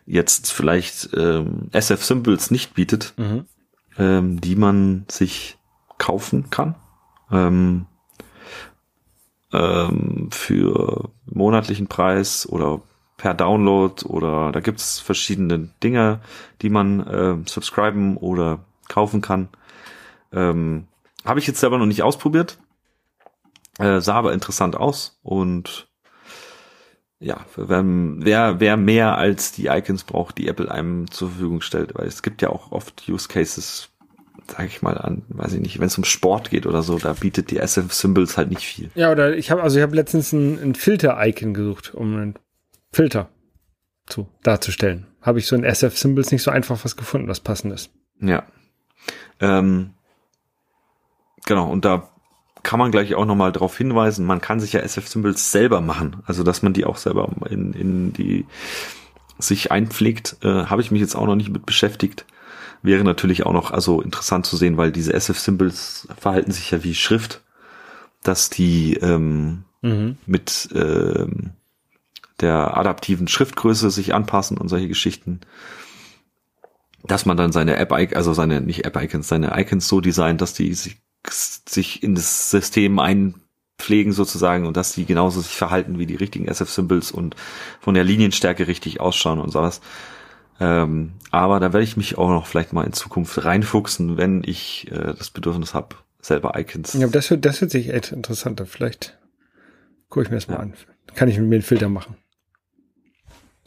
[0.07, 3.47] jetzt vielleicht ähm, SF Symbols nicht bietet, mhm.
[3.99, 5.59] ähm, die man sich
[5.99, 6.75] kaufen kann.
[7.31, 7.87] Ähm,
[9.53, 12.81] ähm, für monatlichen Preis oder
[13.17, 16.21] per Download oder da gibt's verschiedene Dinge,
[16.61, 19.49] die man äh, subscriben oder kaufen kann.
[20.33, 20.89] Ähm,
[21.25, 22.59] habe ich jetzt selber noch nicht ausprobiert.
[23.79, 25.89] Äh, sah aber interessant aus und
[27.23, 32.07] ja, wer, wer, mehr als die Icons braucht, die Apple einem zur Verfügung stellt, weil
[32.07, 33.91] es gibt ja auch oft Use Cases,
[34.49, 37.13] sage ich mal an, weiß ich nicht, wenn es um Sport geht oder so, da
[37.13, 38.91] bietet die SF Symbols halt nicht viel.
[38.97, 42.35] Ja, oder ich habe also ich habe letztens ein, ein Filter-Icon gesucht, um einen
[42.91, 43.29] Filter
[44.07, 45.07] zu darzustellen.
[45.21, 47.93] Habe ich so in SF Symbols nicht so einfach was gefunden, was passend ist.
[48.21, 48.45] Ja.
[49.41, 49.95] Ähm,
[51.47, 52.11] genau, und da
[52.63, 56.17] kann man gleich auch nochmal darauf hinweisen, man kann sich ja SF-Symbols selber machen.
[56.27, 58.47] Also, dass man die auch selber in, in die
[59.39, 62.25] sich einpflegt, äh, habe ich mich jetzt auch noch nicht mit beschäftigt.
[62.83, 66.95] Wäre natürlich auch noch also interessant zu sehen, weil diese SF-Symbols verhalten sich ja wie
[66.95, 67.43] Schrift,
[68.23, 70.17] dass die ähm, mhm.
[70.27, 71.51] mit ähm,
[72.41, 75.41] der adaptiven Schriftgröße sich anpassen und solche Geschichten.
[77.05, 80.73] Dass man dann seine App, also seine, nicht App-Icons, seine Icons so designt, dass die
[80.75, 86.17] sich sich in das System einpflegen sozusagen und dass die genauso sich verhalten wie die
[86.17, 87.37] richtigen SF-Symbols und
[87.81, 89.81] von der Linienstärke richtig ausschauen und sowas.
[90.61, 94.91] Ähm, aber da werde ich mich auch noch vielleicht mal in Zukunft reinfuchsen, wenn ich
[94.91, 96.93] äh, das Bedürfnis habe, selber Icons.
[96.95, 98.67] Ja, das wird, das wird sich echt interessanter.
[98.67, 99.19] Vielleicht
[100.09, 100.61] gucke ich mir das mal ja.
[100.61, 100.75] an.
[101.15, 102.17] Kann ich mit mir einen Filter machen.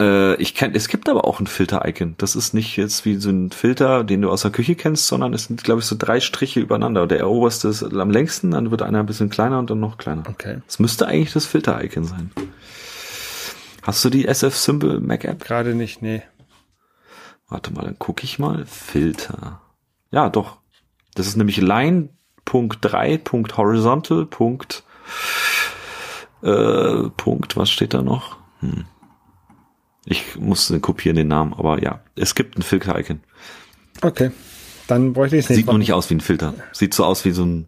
[0.00, 2.16] Äh, ich kenn, es gibt aber auch ein Filter-Icon.
[2.18, 5.32] Das ist nicht jetzt wie so ein Filter, den du aus der Küche kennst, sondern
[5.32, 7.06] es sind, glaube ich, so drei Striche übereinander.
[7.06, 10.24] Der oberste ist am längsten, dann wird einer ein bisschen kleiner und dann noch kleiner.
[10.28, 10.60] Okay.
[10.66, 12.30] Das müsste eigentlich das Filter-Icon sein.
[13.82, 15.44] Hast du die SF Symbol Mac App?
[15.44, 16.22] Gerade nicht, nee.
[17.48, 18.66] Warte mal, dann gucke ich mal.
[18.66, 19.60] Filter.
[20.10, 20.58] Ja, doch.
[21.14, 24.28] Das ist nämlich line.3.horizontal.
[26.42, 28.36] Äh, Punkt, was steht da noch?
[28.60, 28.84] Hm.
[30.06, 33.20] Ich musste kopieren den Namen, aber ja, es gibt ein Filter-Icon.
[34.02, 34.30] Okay,
[34.86, 35.58] dann bräuchte ich es nicht.
[35.58, 36.54] Sieht noch nicht aus wie ein Filter.
[36.72, 37.66] Sieht so aus wie so ein,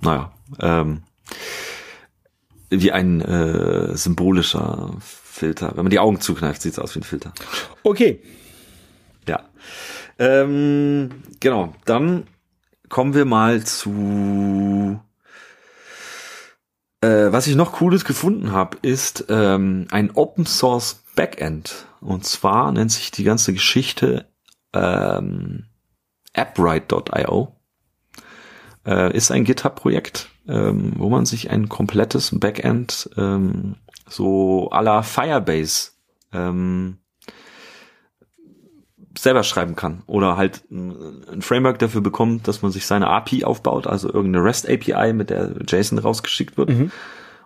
[0.00, 1.02] naja, ähm,
[2.68, 5.76] wie ein äh, symbolischer Filter.
[5.76, 7.32] Wenn man die Augen zukneift, sieht es aus wie ein Filter.
[7.84, 8.20] Okay.
[9.28, 9.44] Ja.
[10.18, 12.24] Ähm, genau, dann
[12.88, 15.00] kommen wir mal zu
[17.02, 21.86] äh, was ich noch Cooles gefunden habe, ist ähm, ein Open Source Backend.
[22.00, 24.26] Und zwar nennt sich die ganze Geschichte
[24.72, 25.66] ähm,
[26.32, 27.56] AppWrite.io.
[28.84, 33.76] Äh, ist ein GitHub-Projekt, ähm, wo man sich ein komplettes Backend ähm,
[34.08, 35.92] so à la Firebase
[36.32, 36.98] ähm,
[39.16, 43.86] selber schreiben kann oder halt ein Framework dafür bekommt, dass man sich seine API aufbaut,
[43.86, 46.70] also irgendeine REST API, mit der JSON rausgeschickt wird.
[46.70, 46.90] Mhm.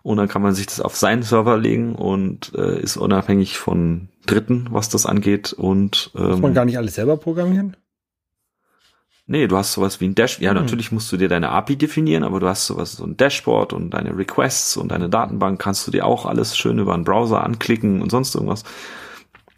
[0.07, 4.07] Und dann kann man sich das auf seinen Server legen und äh, ist unabhängig von
[4.25, 5.53] Dritten, was das angeht.
[5.53, 7.77] Und ähm, Muss man gar nicht alles selber programmieren?
[9.27, 10.39] Nee, du hast sowas wie ein Dash.
[10.39, 10.61] Ja, mhm.
[10.61, 13.91] natürlich musst du dir deine API definieren, aber du hast sowas so ein Dashboard und
[13.91, 18.01] deine Requests und deine Datenbank kannst du dir auch alles schön über einen Browser anklicken
[18.01, 18.63] und sonst irgendwas.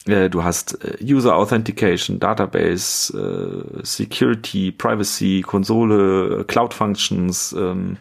[0.07, 7.53] äh, du hast äh, User Authentication, Database, äh, Security, Privacy, Konsole, Cloud Functions.
[7.53, 7.99] Ähm,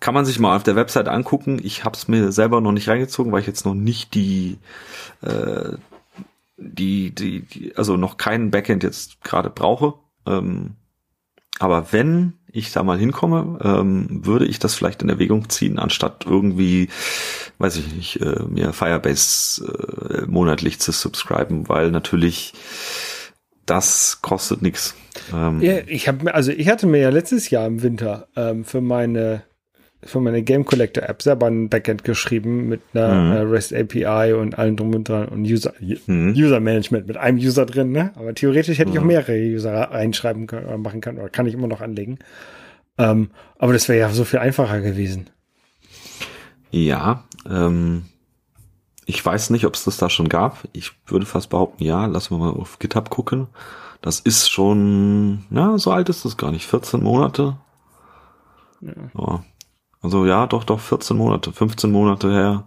[0.00, 1.60] kann man sich mal auf der Website angucken.
[1.62, 4.58] Ich habe es mir selber noch nicht reingezogen, weil ich jetzt noch nicht die
[5.22, 5.76] äh,
[6.56, 9.94] die, die, die, also noch keinen Backend jetzt gerade brauche.
[10.26, 10.76] Ähm,
[11.58, 16.24] aber wenn ich da mal hinkomme, ähm, würde ich das vielleicht in Erwägung ziehen, anstatt
[16.26, 16.88] irgendwie,
[17.58, 22.54] weiß ich nicht, äh, mir Firebase äh, monatlich zu subscriben, weil natürlich
[23.66, 24.94] das kostet nichts.
[25.32, 28.80] Ähm, ja, ich habe also ich hatte mir ja letztes Jahr im Winter ähm, für
[28.80, 29.42] meine
[30.06, 33.32] für meine Game Collector App selber ein Backend geschrieben mit einer mhm.
[33.32, 36.34] Äh, REST API und allem drum und dran und User, mhm.
[36.36, 38.12] User Management mit einem User drin, ne?
[38.16, 39.08] Aber theoretisch hätte ich auch mhm.
[39.08, 42.18] mehrere User reinschreiben können oder machen können oder kann ich immer noch anlegen.
[42.98, 45.30] Ähm, aber das wäre ja so viel einfacher gewesen.
[46.70, 48.04] Ja, ähm,
[49.06, 50.64] ich weiß nicht, ob es das da schon gab.
[50.72, 52.06] Ich würde fast behaupten, ja.
[52.06, 53.48] Lassen wir mal auf GitHub gucken.
[54.00, 56.66] Das ist schon, ja, so alt ist das gar nicht.
[56.66, 57.56] 14 Monate.
[58.80, 58.92] Ja.
[59.14, 59.38] Oh,
[60.02, 62.64] also ja, doch, doch, 14 Monate, 15 Monate her.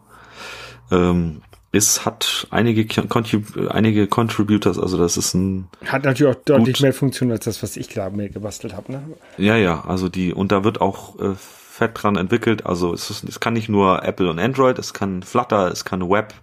[0.89, 5.67] Ähm, es hat einige, Contrib einige Contributors, also das ist ein.
[5.85, 9.03] Hat natürlich auch deutlich mehr Funktion als das, was ich gerade mir gebastelt habe, ne?
[9.38, 11.35] Ja, ja, also die, und da wird auch äh,
[11.78, 12.65] fett dran entwickelt.
[12.65, 16.09] Also es, ist, es kann nicht nur Apple und Android, es kann Flutter, es kann
[16.09, 16.34] Web,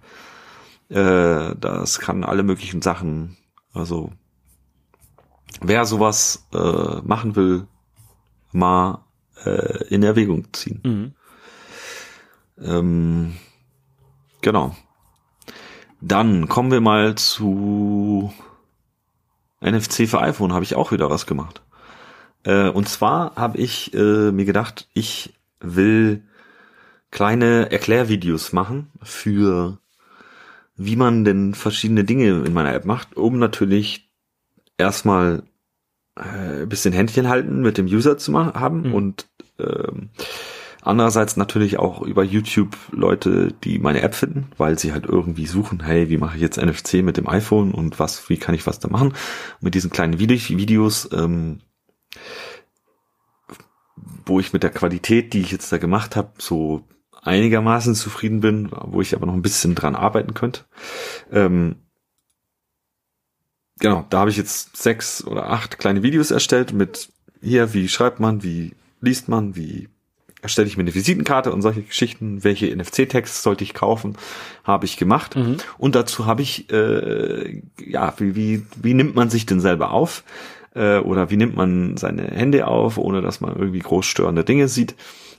[0.87, 3.35] äh, das kann alle möglichen Sachen.
[3.73, 4.11] Also
[5.61, 7.67] wer sowas äh, machen will,
[8.53, 9.03] mal
[9.43, 10.79] äh, in Erwägung ziehen.
[10.83, 11.13] Mhm.
[12.65, 13.35] Ähm,
[14.39, 14.73] genau.
[15.99, 18.33] Dann kommen wir mal zu
[19.59, 21.61] NFC für iPhone, habe ich auch wieder was gemacht.
[22.45, 26.23] Äh, und zwar habe ich äh, mir gedacht, ich will
[27.11, 29.79] kleine Erklärvideos machen für
[30.77, 34.09] wie man denn verschiedene Dinge in meiner App macht, um natürlich
[34.77, 35.43] erstmal
[36.15, 38.93] äh, bisschen Händchen halten mit dem User zu haben mhm.
[38.93, 39.27] und
[39.57, 40.09] ähm,
[40.81, 45.81] andererseits natürlich auch über YouTube Leute, die meine App finden, weil sie halt irgendwie suchen,
[45.81, 48.79] hey, wie mache ich jetzt NFC mit dem iPhone und was, wie kann ich was
[48.79, 49.13] da machen?
[49.61, 51.59] mit diesen kleinen Videos, ähm,
[54.25, 56.83] wo ich mit der Qualität, die ich jetzt da gemacht habe, so
[57.21, 60.65] einigermaßen zufrieden bin, wo ich aber noch ein bisschen dran arbeiten könnte.
[61.31, 61.77] Ähm,
[63.79, 67.09] genau, da habe ich jetzt sechs oder acht kleine Videos erstellt mit
[67.41, 69.89] hier, wie schreibt man, wie liest man, wie
[70.41, 74.15] erstelle ich mir eine Visitenkarte und solche Geschichten, welche NFC-Text sollte ich kaufen,
[74.63, 75.35] habe ich gemacht.
[75.35, 75.57] Mhm.
[75.79, 80.23] Und dazu habe ich, äh, ja, wie, wie, wie nimmt man sich denn selber auf?
[80.75, 84.67] Äh, oder wie nimmt man seine Hände auf, ohne dass man irgendwie groß störende Dinge
[84.67, 84.95] sieht?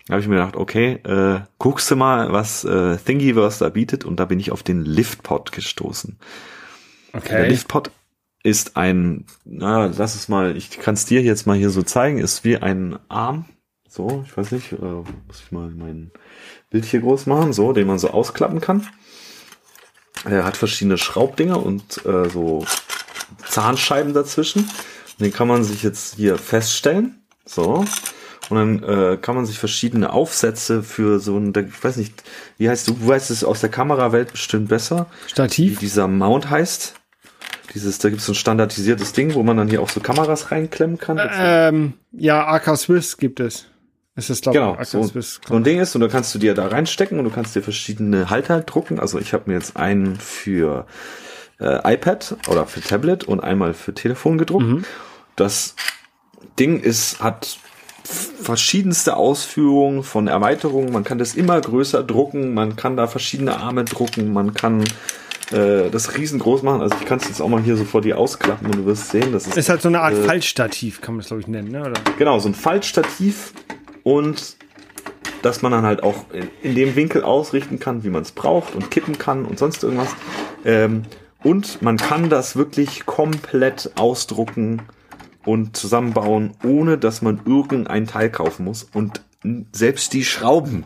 [0.07, 4.05] Da habe ich mir gedacht, okay, äh, guckst du mal, was äh, Thingiverse da bietet
[4.05, 6.19] und da bin ich auf den Liftpod gestoßen.
[7.13, 7.29] Okay.
[7.29, 7.91] Der Liftpod
[8.43, 12.19] ist ein, na, lass es mal, ich kann es dir jetzt mal hier so zeigen,
[12.19, 13.47] ist wie ein Arm.
[13.89, 16.13] So, ich weiß nicht, äh, muss ich mal mein
[16.71, 18.87] Bild hier groß machen, so, den man so ausklappen kann.
[20.25, 22.65] Er hat verschiedene Schraubdinger und äh, so
[23.49, 24.69] Zahnscheiben dazwischen.
[25.21, 27.23] Den kann man sich jetzt hier feststellen.
[27.45, 27.85] So.
[28.49, 32.23] Und dann äh, kann man sich verschiedene Aufsätze für so ein, ich weiß nicht,
[32.59, 35.07] wie heißt du, du weißt es aus der Kamerawelt bestimmt besser.
[35.27, 35.77] Stativ.
[35.77, 36.95] Wie dieser Mount heißt.
[37.75, 40.51] Dieses, da gibt es so ein standardisiertes Ding, wo man dann hier auch so Kameras
[40.51, 41.21] reinklemmen kann.
[41.37, 43.67] Ähm, ja, AK Swiss gibt es.
[44.15, 45.41] Es ist glaube genau, so, Swiss.
[45.47, 47.63] so ein Ding ist und dann kannst du dir da reinstecken und du kannst dir
[47.63, 48.99] verschiedene Halter drucken.
[48.99, 50.87] Also ich habe mir jetzt einen für
[51.61, 54.65] äh, iPad oder für Tablet und einmal für Telefon gedruckt.
[54.65, 54.85] Mhm.
[55.37, 55.77] Das
[56.59, 57.59] Ding ist hat
[58.05, 60.93] verschiedenste Ausführungen von Erweiterungen.
[60.93, 64.85] Man kann das immer größer drucken, man kann da verschiedene Arme drucken, man kann
[65.51, 66.81] äh, das riesengroß machen.
[66.81, 69.11] Also ich kann es jetzt auch mal hier so vor dir ausklappen und du wirst
[69.11, 69.57] sehen, das ist.
[69.57, 71.81] Ist halt so eine Art äh, Faltstativ, kann man es glaube ich nennen, ne?
[71.81, 71.95] Oder?
[72.19, 73.53] Genau, so ein Faltstativ
[74.03, 74.57] und
[75.43, 78.75] dass man dann halt auch in, in dem Winkel ausrichten kann, wie man es braucht
[78.75, 80.09] und kippen kann und sonst irgendwas.
[80.65, 81.03] Ähm,
[81.43, 84.83] und man kann das wirklich komplett ausdrucken
[85.47, 88.83] und zusammenbauen, ohne dass man irgendein Teil kaufen muss.
[88.83, 89.23] Und
[89.73, 90.85] selbst die Schrauben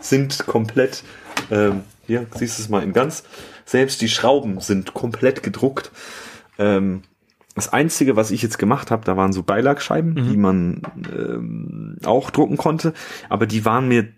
[0.00, 1.04] sind komplett,
[1.50, 3.22] ähm, hier siehst du es mal in ganz,
[3.64, 5.92] selbst die Schrauben sind komplett gedruckt.
[6.58, 7.02] Ähm,
[7.54, 10.28] das Einzige, was ich jetzt gemacht habe, da waren so Beilagscheiben, mhm.
[10.28, 10.82] die man
[11.14, 12.94] ähm, auch drucken konnte,
[13.28, 14.08] aber die waren mir,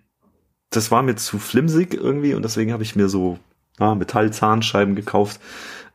[0.70, 3.38] das war mir zu flimsig irgendwie und deswegen habe ich mir so
[3.78, 5.40] ah, Metallzahnscheiben gekauft,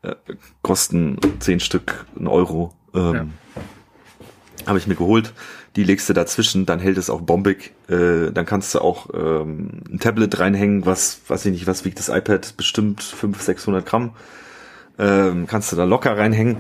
[0.02, 0.16] äh,
[0.62, 2.74] kosten zehn Stück einen Euro.
[2.94, 3.26] Ähm, ja.
[4.68, 5.34] Habe ich mir geholt.
[5.76, 7.74] die legst du dazwischen, dann hält es auch bombig.
[7.88, 12.00] Äh, dann kannst du auch ähm, ein Tablet reinhängen, was, weiß ich nicht, was wiegt
[12.00, 12.58] das iPad?
[12.58, 14.12] Bestimmt 500, 600 Gramm.
[14.98, 16.58] Ähm, kannst du da locker reinhängen.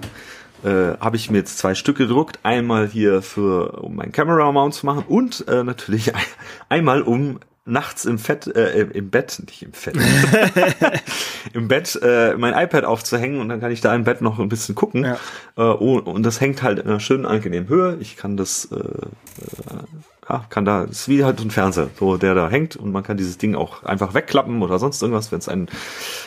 [0.63, 2.39] Äh, habe ich mir jetzt zwei Stück gedruckt.
[2.43, 6.21] Einmal hier für, um mein Camera Mount zu machen und äh, natürlich ein,
[6.69, 9.95] einmal um nachts im Fett, äh, im Bett, nicht im Fett,
[11.53, 14.49] im Bett äh, mein iPad aufzuhängen und dann kann ich da im Bett noch ein
[14.49, 15.05] bisschen gucken.
[15.05, 15.13] Ja.
[15.55, 17.97] Äh, oh, und das hängt halt in einer schönen, angenehmen Höhe.
[17.99, 19.83] Ich kann das, äh, äh,
[20.27, 23.17] ja, kann da, ist wie halt ein Fernseher, so der da hängt und man kann
[23.17, 25.67] dieses Ding auch einfach wegklappen oder sonst irgendwas, wenn es einen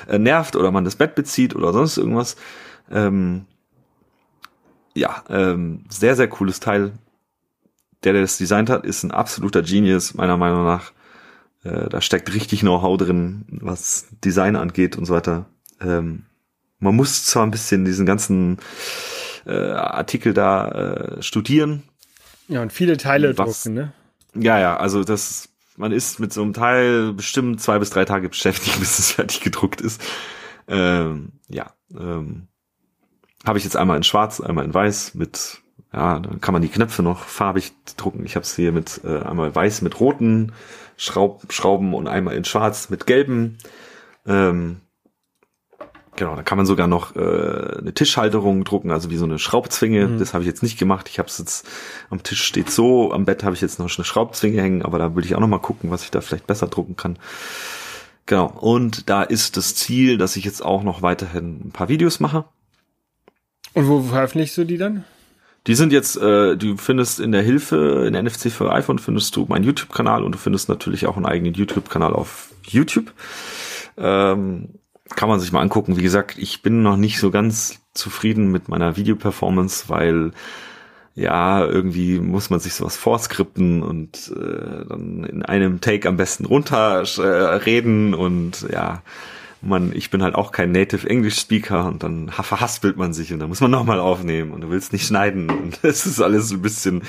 [0.09, 2.37] äh, nervt oder man das Bett bezieht oder sonst irgendwas.
[2.91, 3.47] Ähm,
[4.95, 6.93] ja, ähm, sehr, sehr cooles Teil.
[8.05, 10.93] Der, der das designt hat, ist ein absoluter Genius, meiner Meinung nach.
[11.65, 15.47] Äh, da steckt richtig Know-how drin, was Design angeht und so weiter.
[15.81, 16.25] Ähm,
[16.79, 18.59] man muss zwar ein bisschen diesen ganzen
[19.47, 21.85] äh, Artikel da äh, studieren.
[22.49, 23.93] Ja, und viele Teile was, drucken, ne?
[24.35, 28.29] Ja, ja, also das, man ist mit so einem Teil bestimmt zwei bis drei Tage
[28.29, 30.03] beschäftigt, bis es fertig gedruckt ist.
[30.67, 32.49] Ähm, ja, ähm,
[33.45, 36.69] habe ich jetzt einmal in Schwarz, einmal in Weiß mit ja, dann kann man die
[36.69, 38.25] Knöpfe noch farbig drucken.
[38.25, 40.53] Ich habe es hier mit äh, einmal weiß mit roten
[41.03, 43.59] Schraub, Schrauben und einmal in schwarz mit gelben.
[44.25, 44.83] Ähm,
[46.15, 50.07] genau, da kann man sogar noch äh, eine Tischhalterung drucken, also wie so eine Schraubzwinge.
[50.07, 50.19] Mhm.
[50.21, 51.09] Das habe ich jetzt nicht gemacht.
[51.09, 51.69] Ich habe es jetzt
[52.09, 55.17] am Tisch steht so, am Bett habe ich jetzt noch eine Schraubzwinge hängen, aber da
[55.17, 57.19] will ich auch noch mal gucken, was ich da vielleicht besser drucken kann.
[58.27, 62.21] Genau, und da ist das Ziel, dass ich jetzt auch noch weiterhin ein paar Videos
[62.21, 62.45] mache.
[63.75, 65.05] Und wo veröffentlichst du die dann?
[65.67, 69.47] Die sind jetzt, äh, du findest in der Hilfe, in NFC für iPhone findest du
[69.49, 73.13] meinen YouTube-Kanal und du findest natürlich auch einen eigenen YouTube-Kanal auf YouTube.
[73.97, 74.71] Ähm,
[75.15, 75.97] kann man sich mal angucken.
[75.97, 80.33] Wie gesagt, ich bin noch nicht so ganz zufrieden mit meiner Videoperformance, weil
[81.15, 86.47] ja, irgendwie muss man sich sowas vorskripten und äh, dann in einem Take am besten
[86.47, 89.03] runterreden äh, und ja,
[89.63, 93.39] man, ich bin halt auch kein Native English Speaker und dann verhaspelt man sich und
[93.39, 96.57] dann muss man nochmal aufnehmen und du willst nicht schneiden und es ist alles so
[96.57, 97.03] ein bisschen,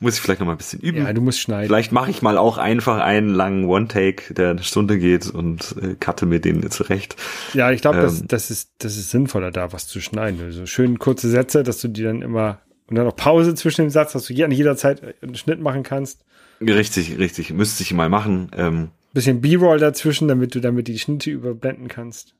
[0.00, 0.98] muss ich vielleicht nochmal ein bisschen üben.
[0.98, 1.66] Ja, du musst schneiden.
[1.66, 5.94] Vielleicht mache ich mal auch einfach einen langen One-Take, der eine Stunde geht und äh,
[6.00, 7.16] cutte mir den zurecht.
[7.52, 10.40] Ja, ich glaube, ähm, das, das, ist, das ist sinnvoller, da was zu schneiden.
[10.42, 13.90] Also schön kurze Sätze, dass du die dann immer und dann noch Pause zwischen dem
[13.90, 16.24] Satz, dass du an jeder Zeit einen Schnitt machen kannst.
[16.60, 17.52] Richtig, richtig.
[17.52, 18.50] Müsste ich mal machen.
[18.56, 22.34] Ähm, bisschen B-Roll dazwischen, damit du damit die Schnitte überblenden kannst.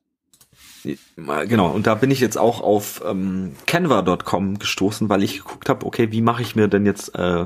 [1.16, 5.84] Genau, und da bin ich jetzt auch auf ähm, Canva.com gestoßen, weil ich geguckt habe,
[5.84, 7.44] okay, wie mache ich mir denn jetzt, äh,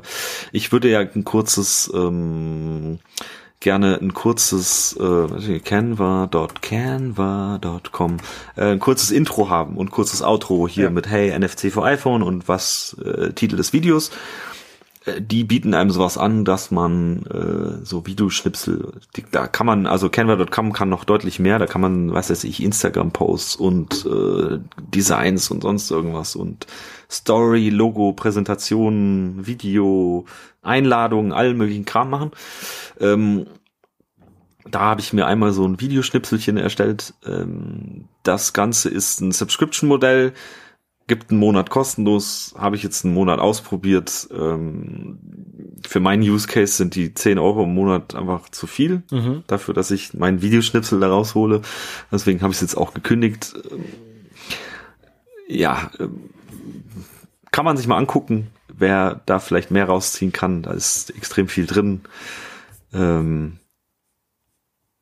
[0.53, 3.01] ich würde ja ein kurzes, ähm,
[3.59, 8.17] gerne ein kurzes äh, Canva.canva.com
[8.57, 10.91] äh, ein kurzes Intro haben und kurzes Outro hier ja.
[10.91, 14.13] mit Hey, NFC für iPhone und was äh, Titel des Videos
[15.19, 20.09] die bieten einem sowas an, dass man äh, so Videoschnipsel, die, da kann man, also
[20.09, 25.51] Canva.com kann noch deutlich mehr, da kann man, was weiß ich, Instagram-Posts und äh, Designs
[25.51, 26.67] und sonst irgendwas und
[27.11, 30.25] Story, Logo, Präsentationen, Video,
[30.63, 32.31] Einladungen, allen möglichen Kram machen.
[32.99, 33.47] Ähm,
[34.71, 37.13] da habe ich mir einmal so ein Videoschnipselchen erstellt.
[37.27, 40.33] Ähm, das Ganze ist ein Subscription-Modell
[41.07, 44.29] gibt einen Monat kostenlos, habe ich jetzt einen Monat ausprobiert.
[44.33, 45.19] Ähm,
[45.87, 49.45] für meinen Use Case sind die 10 Euro im Monat einfach zu viel mhm.
[49.47, 51.61] dafür, dass ich meinen Videoschnipsel da raushole.
[52.11, 53.55] Deswegen habe ich es jetzt auch gekündigt.
[55.47, 55.91] Ja,
[57.51, 60.63] kann man sich mal angucken, wer da vielleicht mehr rausziehen kann.
[60.63, 62.01] Da ist extrem viel drin.
[62.95, 63.59] Ähm,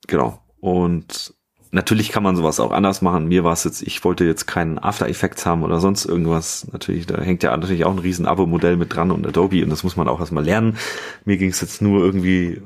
[0.09, 0.42] genau.
[0.61, 1.34] Und
[1.75, 3.29] Natürlich kann man sowas auch anders machen.
[3.29, 6.66] Mir war es jetzt, ich wollte jetzt keinen After Effects haben oder sonst irgendwas.
[6.70, 9.83] Natürlich, da hängt ja natürlich auch ein riesen Abo-Modell mit dran und Adobe und das
[9.83, 10.77] muss man auch erstmal lernen.
[11.25, 12.61] Mir ging es jetzt nur irgendwie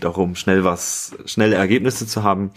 [0.00, 2.50] darum, schnell was, schnelle Ergebnisse zu haben.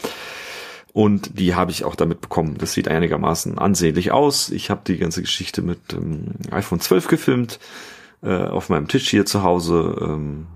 [0.92, 2.58] Und die habe ich auch damit bekommen.
[2.58, 4.50] Das sieht einigermaßen ansehnlich aus.
[4.50, 7.60] Ich habe die ganze Geschichte mit dem iPhone 12 gefilmt,
[8.22, 9.96] äh, auf meinem Tisch hier zu Hause.
[10.02, 10.48] Ähm,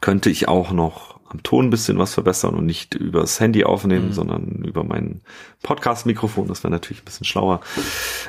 [0.00, 4.08] könnte ich auch noch am Ton ein bisschen was verbessern und nicht übers Handy aufnehmen,
[4.08, 4.12] mhm.
[4.12, 5.20] sondern über mein
[5.62, 6.46] Podcast-Mikrofon.
[6.46, 7.60] Das wäre natürlich ein bisschen schlauer.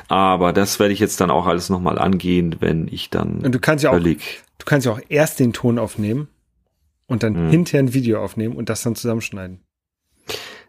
[0.08, 3.60] Aber das werde ich jetzt dann auch alles nochmal angehen, wenn ich dann und du
[3.60, 4.00] kannst ja auch,
[4.58, 6.28] Du kannst ja auch erst den Ton aufnehmen
[7.06, 7.50] und dann mhm.
[7.50, 9.60] hinterher ein Video aufnehmen und das dann zusammenschneiden.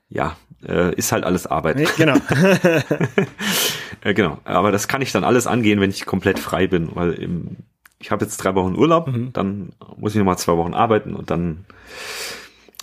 [0.10, 1.78] Ja, äh, ist halt alles Arbeit.
[1.78, 2.16] Nee, genau.
[4.02, 4.40] äh, genau.
[4.44, 7.58] Aber das kann ich dann alles angehen, wenn ich komplett frei bin, weil im
[8.00, 9.34] ich habe jetzt drei Wochen Urlaub, mhm.
[9.34, 11.66] dann muss ich nochmal zwei Wochen arbeiten und dann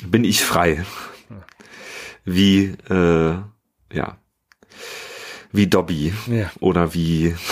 [0.07, 0.85] bin ich frei.
[2.25, 3.35] Wie, äh,
[3.93, 4.17] ja,
[5.53, 6.51] wie Dobby ja.
[6.61, 7.35] oder wie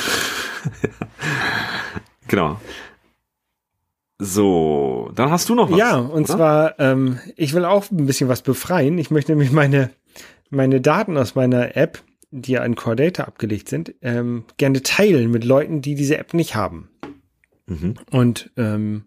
[2.29, 2.61] Genau.
[4.19, 5.79] So, dann hast du noch was.
[5.79, 6.37] Ja, und oder?
[6.37, 8.99] zwar, ähm, ich will auch ein bisschen was befreien.
[8.99, 9.91] Ich möchte nämlich meine,
[10.49, 15.31] meine Daten aus meiner App, die ja an Core Data abgelegt sind, ähm, gerne teilen
[15.31, 16.89] mit Leuten, die diese App nicht haben.
[17.81, 17.95] Mhm.
[18.11, 19.05] Und ähm,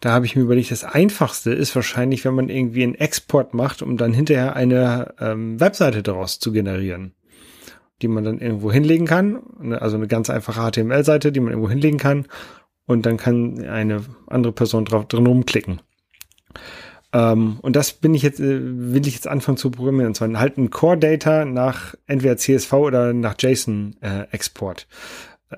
[0.00, 3.82] da habe ich mir überlegt, das Einfachste ist wahrscheinlich, wenn man irgendwie einen Export macht,
[3.82, 7.12] um dann hinterher eine ähm, Webseite daraus zu generieren,
[8.02, 9.40] die man dann irgendwo hinlegen kann.
[9.80, 12.26] Also eine ganz einfache HTML-Seite, die man irgendwo hinlegen kann.
[12.86, 15.80] Und dann kann eine andere Person drauf drin rumklicken.
[17.12, 20.08] Ähm, und das bin ich jetzt, äh, will ich jetzt anfangen zu programmieren.
[20.08, 24.86] Und zwar halt ein Core Data nach entweder CSV oder nach JSON-Export.
[25.50, 25.56] Äh,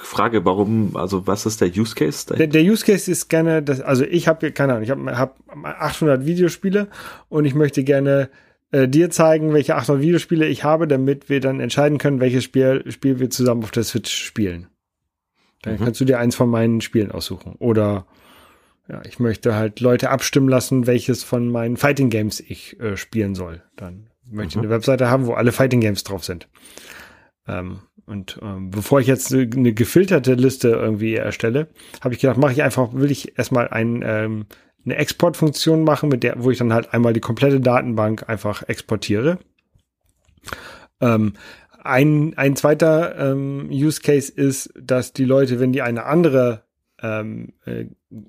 [0.00, 2.34] Frage, warum, also was ist der Use Case?
[2.34, 5.38] Der, der Use Case ist gerne, das, also ich habe, keine Ahnung, ich habe hab
[5.64, 6.88] 800 Videospiele
[7.28, 8.28] und ich möchte gerne
[8.70, 12.84] äh, dir zeigen, welche 800 Videospiele ich habe, damit wir dann entscheiden können, welches Spiel,
[12.90, 14.66] Spiel wir zusammen auf der Switch spielen.
[15.62, 15.84] Dann mhm.
[15.84, 17.54] kannst du dir eins von meinen Spielen aussuchen.
[17.58, 18.06] Oder
[18.88, 23.34] ja, ich möchte halt Leute abstimmen lassen, welches von meinen Fighting Games ich äh, spielen
[23.34, 23.62] soll.
[23.76, 24.62] Dann möchte ich mhm.
[24.62, 26.48] eine Webseite haben, wo alle Fighting Games drauf sind.
[27.46, 31.68] Ähm, und ähm, bevor ich jetzt eine gefilterte Liste irgendwie erstelle,
[32.00, 34.46] habe ich gedacht, mache ich einfach, will ich erstmal ein, ähm,
[34.84, 39.38] eine Exportfunktion machen, mit der, wo ich dann halt einmal die komplette Datenbank einfach exportiere.
[41.00, 41.34] Ähm,
[41.82, 46.64] ein, ein zweiter ähm, Use Case ist, dass die Leute, wenn die eine andere
[47.02, 47.84] ähm, äh,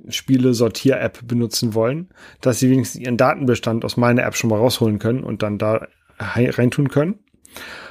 [0.09, 2.09] Spiele-Sortier-App benutzen wollen,
[2.41, 5.87] dass sie wenigstens ihren Datenbestand aus meiner App schon mal rausholen können und dann da
[6.19, 7.19] reintun können.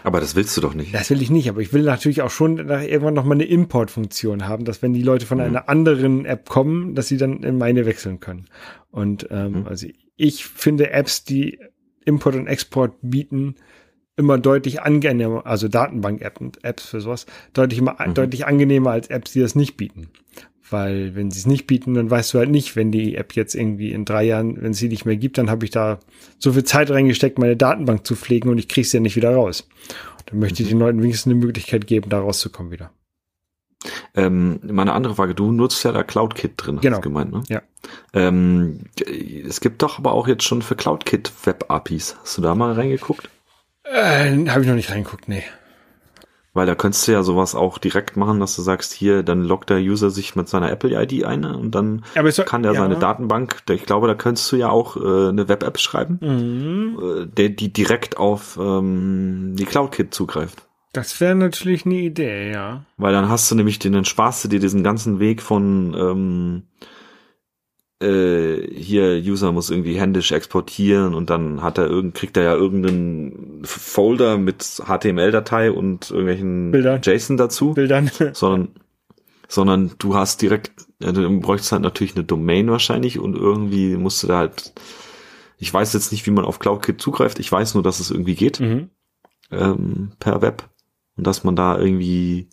[0.04, 0.94] Aber das willst du doch nicht.
[0.94, 4.46] Das will ich nicht, aber ich will natürlich auch schon irgendwann noch mal eine Import-Funktion
[4.46, 5.44] haben, dass wenn die Leute von mhm.
[5.44, 8.46] einer anderen App kommen, dass sie dann in meine wechseln können.
[8.90, 9.66] Und ähm, mhm.
[9.66, 9.86] also
[10.16, 11.58] ich finde Apps, die
[12.04, 13.56] Import und Export bieten,
[14.16, 18.14] immer deutlich angenehmer, also Datenbank-Apps für sowas, deutlich, immer, mhm.
[18.14, 20.10] deutlich angenehmer als Apps, die das nicht bieten.
[20.70, 23.54] Weil wenn sie es nicht bieten, dann weißt du halt nicht, wenn die App jetzt
[23.54, 25.98] irgendwie in drei Jahren, wenn sie nicht mehr gibt, dann habe ich da
[26.38, 29.34] so viel Zeit reingesteckt, meine Datenbank zu pflegen und ich kriege sie ja nicht wieder
[29.34, 29.68] raus.
[30.26, 30.74] Dann möchte ich mhm.
[30.74, 32.90] den Leuten wenigstens eine Möglichkeit geben, da rauszukommen wieder.
[34.14, 36.96] Ähm, meine andere Frage, du nutzt ja da CloudKit drin, genau.
[36.96, 37.42] hast du gemeint, ne?
[37.48, 37.62] Ja.
[38.12, 38.80] Ähm,
[39.46, 42.16] es gibt doch aber auch jetzt schon für CloudKit Web-APIs.
[42.20, 43.30] Hast du da mal reingeguckt?
[43.84, 45.44] Äh, Habe ich noch nicht reingeguckt, nee.
[46.58, 49.70] Weil da könntest du ja sowas auch direkt machen, dass du sagst, hier, dann loggt
[49.70, 52.80] der User sich mit seiner Apple-ID ein und dann soll, kann der ja.
[52.80, 56.98] seine Datenbank, ich glaube, da könntest du ja auch äh, eine Web-App schreiben, mhm.
[57.00, 60.66] äh, der, die direkt auf ähm, die CloudKit zugreift.
[60.92, 62.82] Das wäre natürlich eine Idee, ja.
[62.96, 66.62] Weil dann hast du nämlich den, dann sparst du dir diesen ganzen Weg von ähm,
[68.00, 72.54] äh, hier User muss irgendwie händisch exportieren und dann hat er irgend, kriegt er ja
[72.54, 77.00] irgendeinen Folder mit HTML-Datei und irgendwelchen Bildern.
[77.02, 77.74] JSON dazu.
[77.74, 78.10] Bildern.
[78.34, 78.68] sondern,
[79.48, 84.28] sondern du hast direkt, du bräuchtest halt natürlich eine Domain wahrscheinlich und irgendwie musst du
[84.28, 84.72] da halt,
[85.58, 88.36] ich weiß jetzt nicht, wie man auf CloudKit zugreift, ich weiß nur, dass es irgendwie
[88.36, 88.90] geht, mhm.
[89.50, 90.68] ähm, per Web
[91.16, 92.48] und dass man da irgendwie,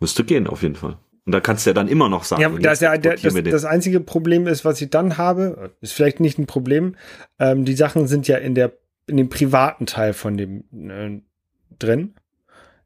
[0.00, 0.98] müsste gehen auf jeden Fall.
[1.24, 2.42] Und da kannst du ja dann immer noch sagen.
[2.42, 6.18] Ja, das, ja der, das, das einzige Problem ist, was ich dann habe, ist vielleicht
[6.18, 6.96] nicht ein Problem.
[7.38, 8.72] Ähm, die Sachen sind ja in der
[9.06, 11.20] in dem privaten Teil von dem äh,
[11.78, 12.14] drin,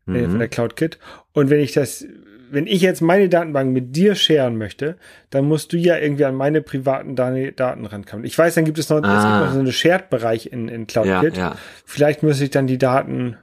[0.06, 0.30] äh, mhm.
[0.30, 0.98] von der Cloud Kit.
[1.32, 2.06] Und wenn ich das,
[2.50, 4.96] wenn ich jetzt meine Datenbank mit dir scheren möchte,
[5.30, 8.24] dann musst du ja irgendwie an meine privaten Daten rankommen.
[8.24, 9.18] Ich weiß, dann gibt es noch, ah.
[9.18, 11.22] es gibt noch so einen Shared-Bereich in, in Cloud ja.
[11.22, 11.56] Ja.
[11.84, 13.36] Vielleicht muss ich dann die Daten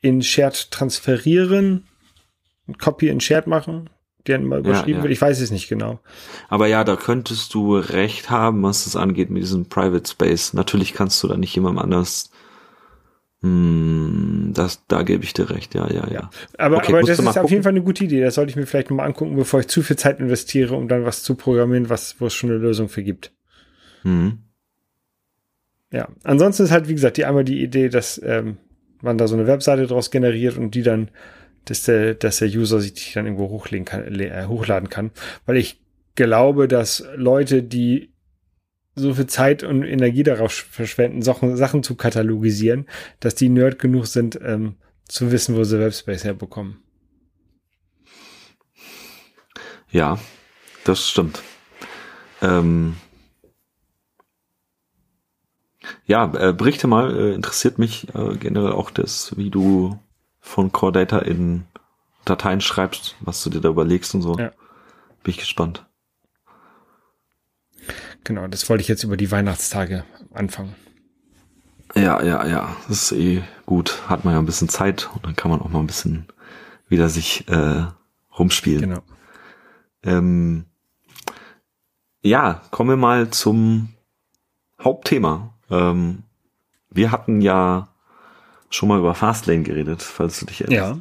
[0.00, 1.86] in Shared transferieren,
[2.78, 3.90] Copy in Shared machen
[4.26, 5.02] der mal überschrieben ja, ja.
[5.02, 5.12] wird.
[5.12, 6.00] Ich weiß es nicht genau.
[6.48, 10.54] Aber ja, da könntest du recht haben, was das angeht mit diesem Private Space.
[10.54, 12.30] Natürlich kannst du da nicht jemandem anders
[13.44, 16.30] hm, das, da gebe ich dir recht, ja, ja, ja.
[16.56, 18.22] Aber, okay, aber das ist auf jeden Fall eine gute Idee.
[18.22, 21.04] Das sollte ich mir vielleicht nochmal angucken, bevor ich zu viel Zeit investiere, um dann
[21.04, 23.32] was zu programmieren, was, wo es schon eine Lösung für gibt.
[24.02, 24.38] Mhm.
[25.92, 28.56] Ja, ansonsten ist halt, wie gesagt, die einmal die Idee, dass ähm,
[29.02, 31.10] man da so eine Webseite draus generiert und die dann
[31.64, 35.10] dass der, dass der User sich dann irgendwo hochlegen kann, äh, hochladen kann.
[35.46, 35.80] Weil ich
[36.14, 38.12] glaube, dass Leute, die
[38.94, 42.86] so viel Zeit und Energie darauf verschwenden, Sachen, Sachen zu katalogisieren,
[43.20, 44.76] dass die nerd genug sind, ähm,
[45.08, 46.78] zu wissen, wo sie Webspace herbekommen.
[49.90, 50.18] Ja,
[50.84, 51.42] das stimmt.
[52.42, 52.96] Ähm
[56.06, 59.98] ja, äh, berichte mal, äh, interessiert mich äh, generell auch das, wie du
[60.44, 61.64] von Core Data in
[62.26, 64.36] Dateien schreibst, was du dir da überlegst und so.
[64.36, 64.50] Ja.
[65.22, 65.86] Bin ich gespannt.
[68.24, 70.74] Genau, das wollte ich jetzt über die Weihnachtstage anfangen.
[71.94, 74.02] Ja, ja, ja, das ist eh gut.
[74.06, 76.26] Hat man ja ein bisschen Zeit und dann kann man auch mal ein bisschen
[76.88, 77.86] wieder sich äh,
[78.38, 78.80] rumspielen.
[78.82, 79.02] Genau.
[80.02, 80.66] Ähm,
[82.20, 83.94] ja, kommen wir mal zum
[84.78, 85.54] Hauptthema.
[85.70, 86.22] Ähm,
[86.90, 87.88] wir hatten ja
[88.74, 91.00] schon mal über Fastlane geredet, falls du dich erinnerst.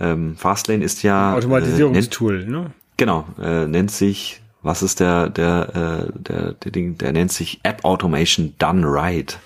[0.00, 0.10] Ja.
[0.12, 2.72] Ähm, Fastlane ist ja Automatisierungstool, äh, ne?
[2.96, 7.60] Genau, äh, nennt sich, was ist der der äh, der der Ding, der nennt sich
[7.62, 9.38] App Automation Done Right.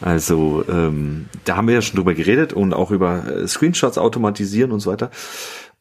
[0.00, 4.72] Also ähm, da haben wir ja schon drüber geredet und auch über äh, Screenshots automatisieren
[4.72, 5.10] und so weiter.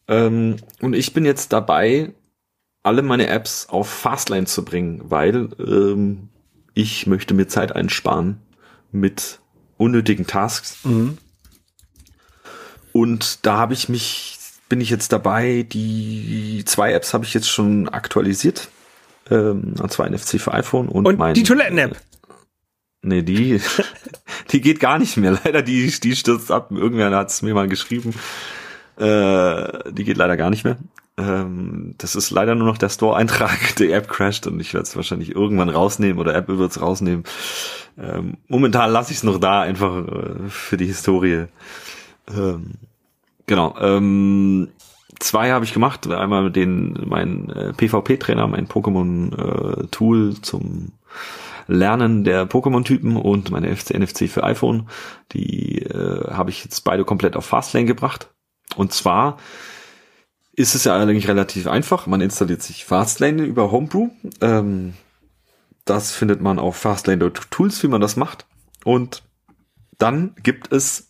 [0.08, 2.14] Ähm, und ich bin jetzt dabei,
[2.84, 6.30] alle meine Apps auf Fastlane zu bringen, weil ähm,
[6.74, 8.40] ich möchte mir Zeit einsparen
[8.92, 9.40] mit
[9.78, 10.78] unnötigen Tasks.
[10.84, 11.18] Mhm.
[12.92, 14.38] Und da habe ich mich,
[14.70, 18.70] bin ich jetzt dabei, die zwei Apps habe ich jetzt schon aktualisiert.
[19.30, 21.98] Ähm, und zwar NFC für iPhone und, Und mein, die Toiletten-App.
[23.04, 23.62] Nee, die,
[24.52, 25.40] die geht gar nicht mehr.
[25.44, 26.72] Leider, die, die stürzt ab.
[26.72, 28.14] Irgendwer hat es mir mal geschrieben.
[28.98, 30.78] Äh, die geht leider gar nicht mehr.
[31.18, 33.76] Ähm, das ist leider nur noch der Store-Eintrag.
[33.80, 37.24] Die App crasht und ich werde es wahrscheinlich irgendwann rausnehmen oder Apple wird es rausnehmen.
[37.98, 41.46] Ähm, momentan lasse ich es noch da, einfach äh, für die Historie.
[42.30, 42.76] Ähm,
[43.48, 43.76] genau.
[43.80, 44.70] Ähm,
[45.20, 46.08] zwei habe ich gemacht.
[46.08, 50.92] Einmal den mein äh, PvP-Trainer, mein Pokémon-Tool zum
[51.68, 54.88] Lernen der Pokémon-Typen und meine FC NFC für iPhone.
[55.34, 58.30] Die äh, habe ich jetzt beide komplett auf Fastlane gebracht.
[58.76, 59.38] Und zwar
[60.58, 62.08] ist es ja eigentlich relativ einfach.
[62.08, 64.10] Man installiert sich Fastlane über Homebrew.
[64.42, 64.96] Ähm,
[65.86, 68.48] das findet man auf Fastlane.tools, wie man das macht.
[68.84, 69.24] Und
[70.00, 71.10] dann gibt es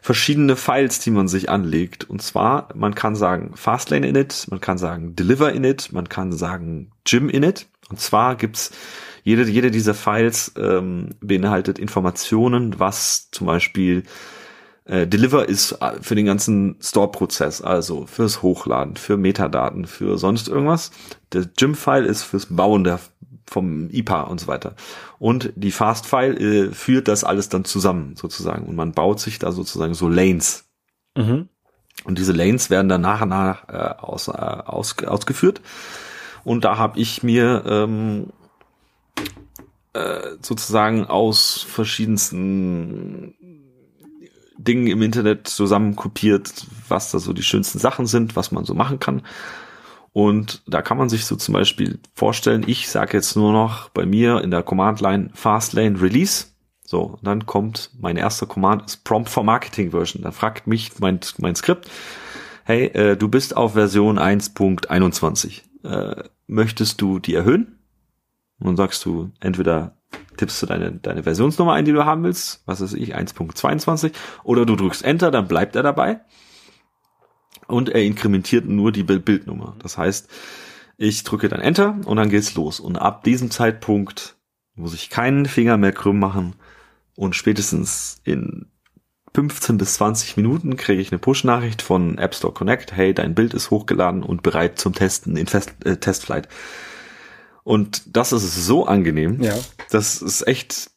[0.00, 2.08] verschiedene Files, die man sich anlegt.
[2.08, 6.92] Und zwar, man kann sagen Fastlane init, man kann sagen Deliver init, man kann sagen
[7.04, 7.66] Gym init.
[7.90, 8.70] Und zwar gibt's
[9.24, 14.04] jede, jede dieser Files ähm, beinhaltet Informationen, was zum Beispiel
[14.88, 20.48] äh, Deliver ist äh, für den ganzen Store-Prozess, also fürs Hochladen, für Metadaten, für sonst
[20.48, 20.90] irgendwas.
[21.32, 22.98] Der Gym-File ist fürs Bauen der
[23.46, 24.74] vom IPA und so weiter.
[25.18, 29.52] Und die Fast-File äh, führt das alles dann zusammen sozusagen und man baut sich da
[29.52, 30.68] sozusagen so Lanes.
[31.16, 31.48] Mhm.
[32.04, 35.60] Und diese Lanes werden dann nach und nach äh, aus, äh, aus, ausgeführt.
[36.44, 38.28] Und da habe ich mir ähm,
[39.94, 43.34] äh, sozusagen aus verschiedensten
[44.58, 48.74] Dingen im Internet zusammen kopiert, was da so die schönsten Sachen sind, was man so
[48.74, 49.22] machen kann.
[50.12, 54.04] Und da kann man sich so zum Beispiel vorstellen, ich sage jetzt nur noch bei
[54.04, 56.46] mir in der Command-Line Fastlane Release.
[56.84, 60.22] So, dann kommt mein erster Command ist Prompt for Marketing Version.
[60.22, 61.88] Dann fragt mich mein, mein Skript,
[62.64, 65.62] hey, äh, du bist auf Version 1.21.
[65.84, 67.78] Äh, möchtest du die erhöhen?
[68.58, 69.97] Und dann sagst du entweder
[70.38, 74.12] tippst du deine, deine Versionsnummer ein, die du haben willst, was weiß ich, 1.22,
[74.44, 76.20] oder du drückst Enter, dann bleibt er dabei.
[77.66, 79.76] Und er inkrementiert nur die Bildnummer.
[79.80, 80.30] Das heißt,
[80.96, 82.80] ich drücke dann Enter und dann geht's los.
[82.80, 84.36] Und ab diesem Zeitpunkt
[84.74, 86.54] muss ich keinen Finger mehr krümm machen
[87.14, 88.66] und spätestens in
[89.34, 92.92] 15 bis 20 Minuten kriege ich eine Push-Nachricht von App Store Connect.
[92.92, 96.48] Hey, dein Bild ist hochgeladen und bereit zum Testen in Fest, äh, Testflight.
[97.68, 99.42] Und das ist so angenehm.
[99.42, 99.52] Ja.
[99.90, 100.90] Das ist echt.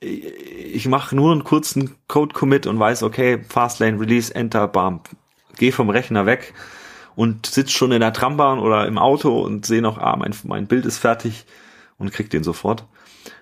[0.00, 5.02] Ich mache nur einen kurzen Code-Commit und weiß, okay, Fastlane Release, Enter, bam,
[5.56, 6.52] geh vom Rechner weg
[7.14, 10.66] und sitz schon in der Trambahn oder im Auto und sehe noch, ah, mein, mein
[10.66, 11.46] Bild ist fertig
[11.96, 12.86] und krieg den sofort.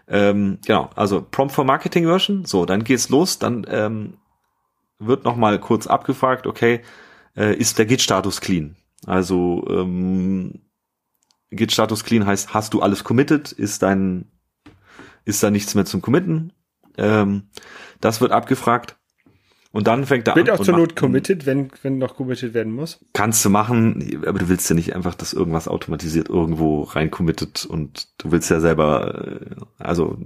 [0.07, 2.45] Ähm, genau, also Prompt for Marketing Version.
[2.45, 3.39] So, dann geht's los.
[3.39, 4.19] Dann ähm,
[4.99, 6.83] wird noch mal kurz abgefragt, okay,
[7.35, 8.77] äh, ist der Git-Status clean?
[9.07, 10.61] Also ähm,
[11.51, 13.53] Git-Status clean heißt, hast du alles committed?
[13.53, 14.27] Ist dein,
[15.25, 16.53] ist da nichts mehr zum Committen?
[16.97, 17.45] Ähm,
[18.01, 18.97] das wird abgefragt.
[19.73, 20.55] Und dann fängt er Wird an.
[20.55, 23.05] auch und zur Not committed, wenn, wenn noch committed werden muss.
[23.13, 27.67] Kannst du machen, aber du willst ja nicht einfach, dass irgendwas automatisiert irgendwo rein committed
[27.67, 30.17] und du willst ja selber, äh, also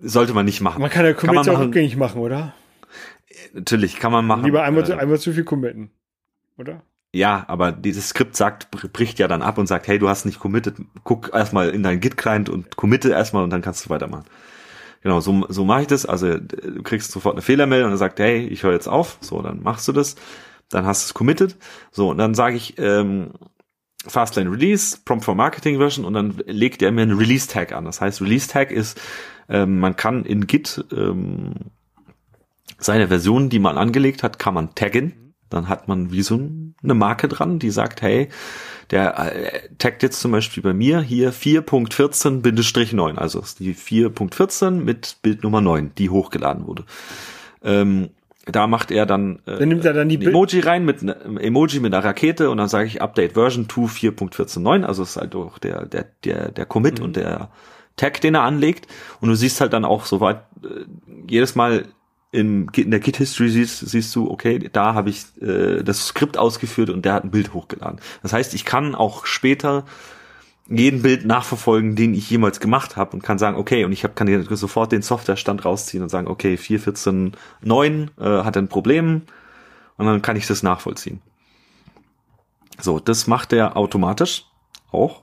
[0.00, 0.82] sollte man nicht machen.
[0.82, 2.54] Man kann ja Commits auch rückgängig machen, oder?
[3.52, 4.44] Natürlich kann man machen.
[4.44, 5.90] Lieber einmal, zu, äh, einmal zu viel committen.
[6.58, 6.82] Oder?
[7.12, 10.26] Ja, aber dieses Skript sagt, br- bricht ja dann ab und sagt, hey, du hast
[10.26, 14.26] nicht committed, guck erstmal in deinen Git-Client und committe erstmal und dann kannst du weitermachen.
[15.02, 16.06] Genau, so, so mache ich das.
[16.06, 19.18] Also du kriegst sofort eine Fehlermeldung und er sagt, hey, ich höre jetzt auf.
[19.22, 20.14] So, dann machst du das.
[20.68, 21.56] Dann hast du es committed.
[21.90, 23.30] So, und dann sage ich, ähm,
[24.06, 27.84] Fastlane Release, Prompt for Marketing Version und dann legt er mir einen Release Tag an.
[27.86, 29.00] Das heißt, Release Tag ist,
[29.48, 31.54] ähm, man kann in Git ähm,
[32.78, 35.29] seine Version, die man angelegt hat, kann man taggen.
[35.50, 36.40] Dann hat man wie so
[36.82, 38.28] eine Marke dran, die sagt, hey,
[38.90, 45.60] der äh, taggt jetzt zum Beispiel bei mir hier 4.14-9, also die 4.14 mit Bildnummer
[45.60, 46.84] 9, die hochgeladen wurde.
[47.62, 48.10] Ähm,
[48.46, 51.80] da macht er dann, äh, dann nimmt er dann die Emoji rein mit einem Emoji
[51.80, 55.58] mit einer Rakete und dann sage ich Update Version 2 4.14.9, also ist halt auch
[55.58, 57.04] der der der der Commit mhm.
[57.04, 57.50] und der
[57.96, 58.86] Tag, den er anlegt
[59.20, 60.84] und du siehst halt dann auch soweit äh,
[61.28, 61.84] jedes Mal
[62.32, 66.38] im, in der Git History siehst, siehst du, okay, da habe ich äh, das Skript
[66.38, 68.00] ausgeführt und der hat ein Bild hochgeladen.
[68.22, 69.84] Das heißt, ich kann auch später
[70.68, 74.14] jeden Bild nachverfolgen, den ich jemals gemacht habe und kann sagen, okay, und ich hab,
[74.14, 79.22] kann sofort den Softwarestand rausziehen und sagen, okay, 4.14.9 äh, hat ein Problem
[79.96, 81.20] und dann kann ich das nachvollziehen.
[82.80, 84.44] So, das macht er automatisch
[84.92, 85.22] auch.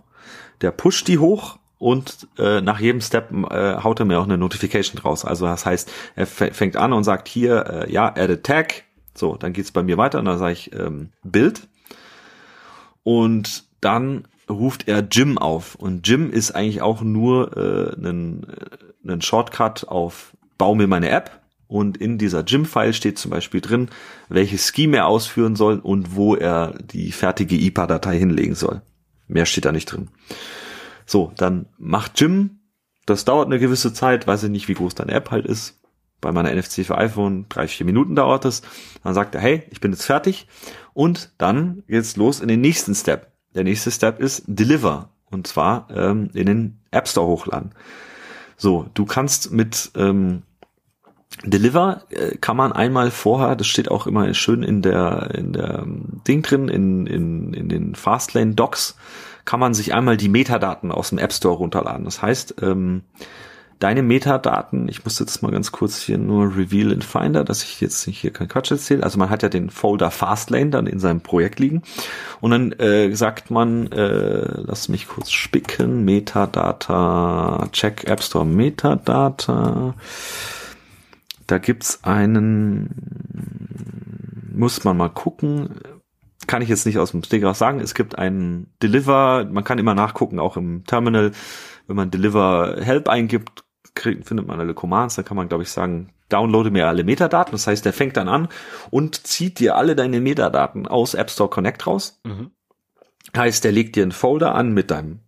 [0.60, 4.38] Der pusht die hoch und äh, nach jedem Step äh, haut er mir auch eine
[4.38, 5.26] Notification raus.
[5.26, 8.84] Also das heißt, er fängt an und sagt hier, äh, ja, add a tag.
[9.14, 11.68] So, dann geht's bei mir weiter und dann sage ich ähm, Bild.
[13.04, 15.76] Und dann ruft er Jim auf.
[15.76, 21.10] Und Jim ist eigentlich auch nur äh, ein, äh, ein Shortcut auf Bau mir meine
[21.10, 21.42] App.
[21.68, 23.90] Und in dieser Jim-File steht zum Beispiel drin,
[24.30, 28.82] welches Scheme er ausführen soll und wo er die fertige IPA-Datei hinlegen soll.
[29.28, 30.08] Mehr steht da nicht drin.
[31.08, 32.60] So, dann macht Jim,
[33.08, 35.80] das dauert eine gewisse Zeit, weiß ich nicht, wie groß deine App halt ist.
[36.20, 38.62] Bei meiner NFC für iPhone drei, vier Minuten dauert es.
[39.04, 40.48] Dann sagt er, hey, ich bin jetzt fertig.
[40.94, 43.32] Und dann geht's los in den nächsten Step.
[43.56, 45.10] Der nächste Step ist Deliver.
[45.32, 47.72] Und zwar ähm, in den App Store hochladen.
[48.58, 50.42] So, du kannst mit ähm,
[51.46, 55.80] Deliver äh, kann man einmal vorher, das steht auch immer schön in der in der
[55.80, 58.98] ähm, Ding drin, in, in, in den Fastlane Docs,
[59.48, 62.04] kann man sich einmal die Metadaten aus dem App Store runterladen.
[62.04, 63.04] Das heißt, ähm,
[63.80, 67.80] deine Metadaten, ich muss jetzt mal ganz kurz hier nur Reveal in Finder, dass ich
[67.80, 69.04] jetzt hier kein Quatsch erzähle.
[69.04, 71.82] Also man hat ja den Folder Fastlane dann in seinem Projekt liegen
[72.42, 79.94] und dann äh, sagt man, äh, lass mich kurz spicken, Metadata, check App Store Metadata.
[81.48, 82.90] Da gibt's einen,
[84.54, 85.70] muss man mal gucken,
[86.48, 87.80] kann ich jetzt nicht aus dem Stegreif sagen.
[87.80, 91.32] Es gibt einen Deliver, man kann immer nachgucken, auch im Terminal,
[91.88, 93.64] wenn man Deliver Help eingibt,
[93.96, 97.52] kriegt, findet man alle Commands, dann kann man, glaube ich, sagen, downloade mir alle Metadaten.
[97.52, 98.48] Das heißt, der fängt dann an
[98.90, 102.20] und zieht dir alle deine Metadaten aus App Store Connect raus.
[102.24, 102.52] Mhm.
[103.36, 105.20] Heißt, der legt dir einen Folder an mit deinem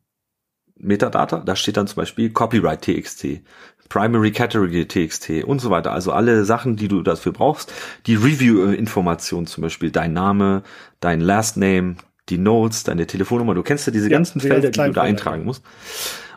[0.76, 1.40] Metadata.
[1.40, 3.42] Da steht dann zum Beispiel Copyright TXT,
[3.90, 5.92] Primary Category TXT und so weiter.
[5.92, 7.74] Also alle Sachen, die du dafür brauchst.
[8.06, 10.62] Die Review-Information zum Beispiel, dein Name,
[11.00, 11.96] dein Last Name,
[12.30, 13.56] die Notes, deine Telefonnummer.
[13.56, 15.64] Du kennst ja diese ja, ganzen die Felder, die du da eintragen musst.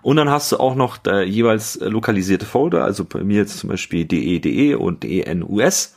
[0.01, 3.71] Und dann hast du auch noch da jeweils lokalisierte Folder, also bei mir jetzt zum
[3.71, 5.95] Beispiel DE.DE und DENUS,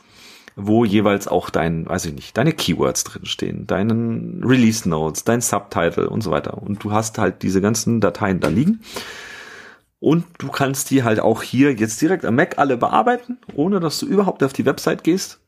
[0.54, 6.08] wo jeweils auch dein, weiß ich nicht, deine Keywords drinstehen, deinen Release Notes, dein Subtitle
[6.08, 6.62] und so weiter.
[6.62, 8.80] Und du hast halt diese ganzen Dateien da liegen.
[9.98, 13.98] Und du kannst die halt auch hier jetzt direkt am Mac alle bearbeiten, ohne dass
[13.98, 15.40] du überhaupt auf die Website gehst.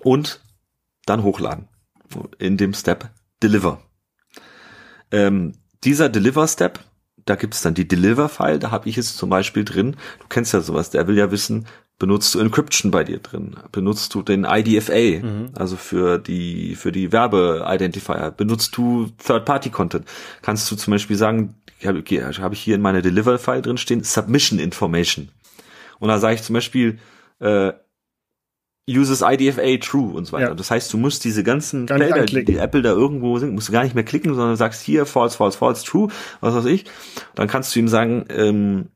[0.00, 0.40] Und
[1.06, 1.68] dann hochladen.
[2.38, 3.10] In dem Step
[3.42, 3.80] Deliver.
[5.10, 5.54] Ähm,
[5.84, 6.80] dieser Deliver-Step
[7.24, 9.96] da gibt's dann die Deliver-File, da habe ich es zum Beispiel drin.
[10.20, 11.66] Du kennst ja sowas, der will ja wissen,
[11.98, 13.56] benutzt du Encryption bei dir drin?
[13.70, 15.50] Benutzt du den IDFA, mhm.
[15.54, 18.32] also für die, für die Werbe-Identifier?
[18.36, 20.06] Benutzt du Third-Party-Content?
[20.42, 21.54] Kannst du zum Beispiel sagen,
[21.86, 25.30] habe hab ich hier in meiner Deliver-File drin stehen, Submission Information.
[25.98, 26.98] Und da sage ich zum Beispiel,
[27.40, 27.72] äh,
[28.88, 30.48] uses IDFA true und so weiter.
[30.48, 30.54] Ja.
[30.54, 33.72] Das heißt, du musst diese ganzen Felder, die, die Apple da irgendwo sind, musst du
[33.72, 36.08] gar nicht mehr klicken, sondern sagst hier false, false, false, true,
[36.40, 36.84] was weiß ich.
[37.34, 38.88] Dann kannst du ihm sagen, ähm,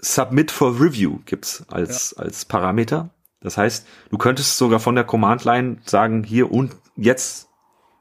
[0.00, 2.24] submit for review gibt's als, ja.
[2.24, 3.10] als Parameter.
[3.40, 7.48] Das heißt, du könntest sogar von der Command Line sagen, hier und jetzt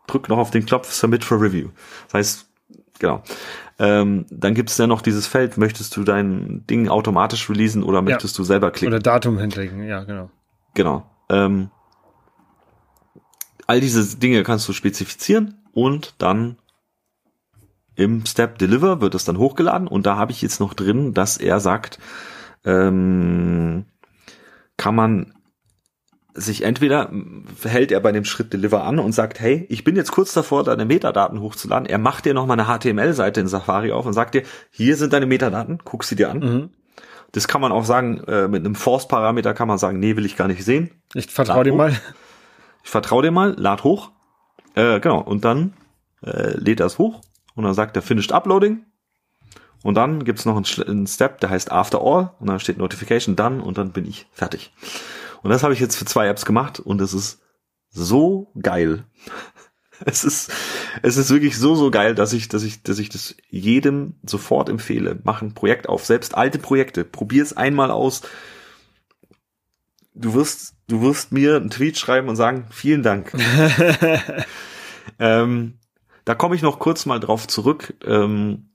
[0.07, 1.69] drück noch auf den Knopf submit for review.
[2.05, 2.46] Das heißt,
[2.99, 3.23] genau.
[3.79, 8.01] Ähm, dann gibt es ja noch dieses Feld, möchtest du dein Ding automatisch releasen oder
[8.01, 8.37] möchtest ja.
[8.37, 8.93] du selber klicken?
[8.93, 10.31] Oder Datum hinterlegen, ja, genau.
[10.73, 11.09] Genau.
[11.29, 11.69] Ähm,
[13.67, 16.57] all diese Dinge kannst du spezifizieren und dann
[17.95, 21.37] im Step Deliver wird es dann hochgeladen und da habe ich jetzt noch drin, dass
[21.37, 21.99] er sagt,
[22.63, 23.85] ähm,
[24.77, 25.33] kann man
[26.37, 27.11] sich entweder
[27.63, 30.63] hält er bei dem Schritt Deliver an und sagt, hey, ich bin jetzt kurz davor,
[30.63, 31.87] deine Metadaten hochzuladen.
[31.87, 35.25] Er macht dir nochmal eine HTML-Seite in Safari auf und sagt dir, hier sind deine
[35.25, 36.39] Metadaten, guck sie dir an.
[36.39, 36.69] Mhm.
[37.31, 40.37] Das kann man auch sagen, äh, mit einem Force-Parameter kann man sagen, nee, will ich
[40.37, 40.91] gar nicht sehen.
[41.13, 41.95] Ich vertraue dir mal.
[42.83, 44.11] Ich vertraue dir mal, lad hoch.
[44.75, 45.73] Äh, genau, und dann
[46.23, 47.21] äh, lädt er es hoch
[47.55, 48.85] und dann sagt er Finished Uploading.
[49.83, 53.35] Und dann gibt's noch einen, einen, Step, der heißt After All und dann steht Notification
[53.35, 54.71] Done und dann bin ich fertig.
[55.43, 57.41] Und das habe ich jetzt für zwei Apps gemacht und es ist
[57.89, 59.05] so geil.
[60.05, 60.53] Es ist,
[61.01, 64.69] es ist wirklich so, so geil, dass ich, dass ich, dass ich das jedem sofort
[64.69, 65.19] empfehle.
[65.23, 66.05] Mach ein Projekt auf.
[66.05, 67.03] Selbst alte Projekte.
[67.03, 68.21] Probier es einmal aus.
[70.13, 73.33] du wirst, du wirst mir einen Tweet schreiben und sagen, vielen Dank.
[75.19, 75.79] ähm,
[76.25, 78.69] da komme ich noch kurz mal drauf zurück, ähm,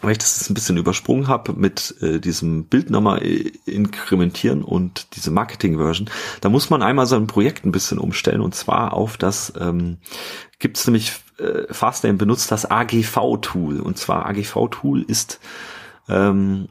[0.00, 3.22] weil ich das ein bisschen übersprungen habe mit äh, diesem Bild nochmal
[3.66, 6.10] inkrementieren und diese Marketing-Version.
[6.40, 9.98] Da muss man einmal sein Projekt ein bisschen umstellen und zwar auf das, ähm,
[10.58, 15.40] gibt es nämlich, äh, Fastlane benutzt das AGV-Tool und zwar AGV-Tool ist
[16.08, 16.68] ähm,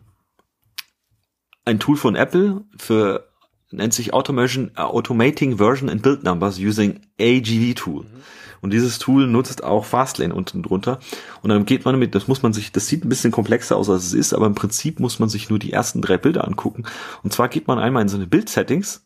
[1.66, 3.28] ein Tool von Apple für
[3.72, 8.04] nennt sich Automation, Automating Version and Build Numbers using AGV Tool.
[8.04, 8.24] Mhm.
[8.62, 11.00] Und dieses Tool nutzt auch Fastlane unten drunter.
[11.42, 13.90] Und dann geht man mit, das muss man sich, das sieht ein bisschen komplexer aus,
[13.90, 16.84] als es ist, aber im Prinzip muss man sich nur die ersten drei Bilder angucken.
[17.24, 19.06] Und zwar geht man einmal in seine Bild-Settings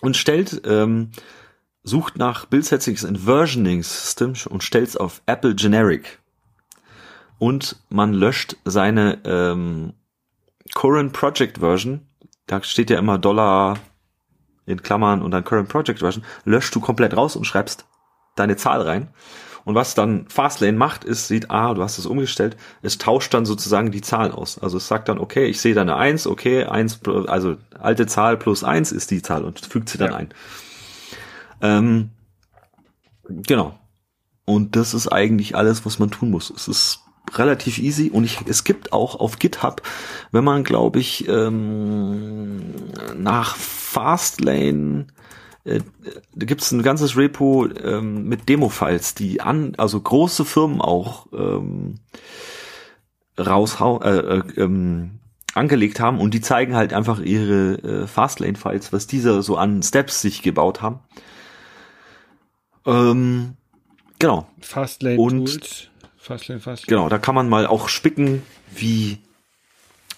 [0.00, 1.10] und stellt, ähm,
[1.82, 6.20] sucht nach Bild-Settings in Versioning System und stellt es auf Apple Generic.
[7.38, 9.94] Und man löscht seine ähm,
[10.74, 12.06] Current Project Version.
[12.50, 13.78] Da steht ja immer Dollar
[14.66, 16.24] in Klammern und dann Current Project Version.
[16.44, 17.86] Löscht du komplett raus und schreibst
[18.34, 19.08] deine Zahl rein.
[19.64, 23.46] Und was dann Fastlane macht, ist, sieht, ah, du hast es umgestellt, es tauscht dann
[23.46, 24.58] sozusagen die Zahlen aus.
[24.58, 28.36] Also es sagt dann, okay, ich sehe da eine 1, okay, 1, also alte Zahl
[28.36, 30.16] plus 1 ist die Zahl und fügt sie dann ja.
[30.16, 30.34] ein.
[31.60, 32.10] Ähm,
[33.28, 33.78] genau.
[34.44, 36.50] Und das ist eigentlich alles, was man tun muss.
[36.50, 39.82] Es ist relativ easy und ich, es gibt auch auf GitHub,
[40.32, 42.74] wenn man, glaube ich, ähm,
[43.16, 45.06] nach Fastlane
[45.64, 45.80] äh,
[46.34, 51.26] da gibt es ein ganzes Repo ähm, mit Demo-Files, die an, also große Firmen auch
[51.32, 51.96] ähm,
[53.38, 55.20] raushau, äh, äh, ähm,
[55.54, 60.22] angelegt haben und die zeigen halt einfach ihre äh, Fastlane-Files, was diese so an Steps
[60.22, 61.00] sich gebaut haben.
[62.86, 63.54] Ähm,
[64.18, 64.46] genau.
[64.60, 65.16] Fastlane
[66.30, 66.86] Fastlane, Fastlane.
[66.88, 68.42] Genau, da kann man mal auch spicken,
[68.74, 69.18] wie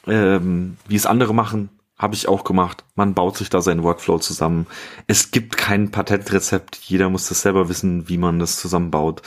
[0.07, 1.71] ähm, wie es andere machen
[2.03, 2.85] habe ich auch gemacht.
[2.97, 4.67] Man baut sich da seinen Workflow zusammen.
[5.07, 6.75] Es gibt kein Patentrezept.
[6.77, 9.23] Jeder muss das selber wissen, wie man das zusammenbaut.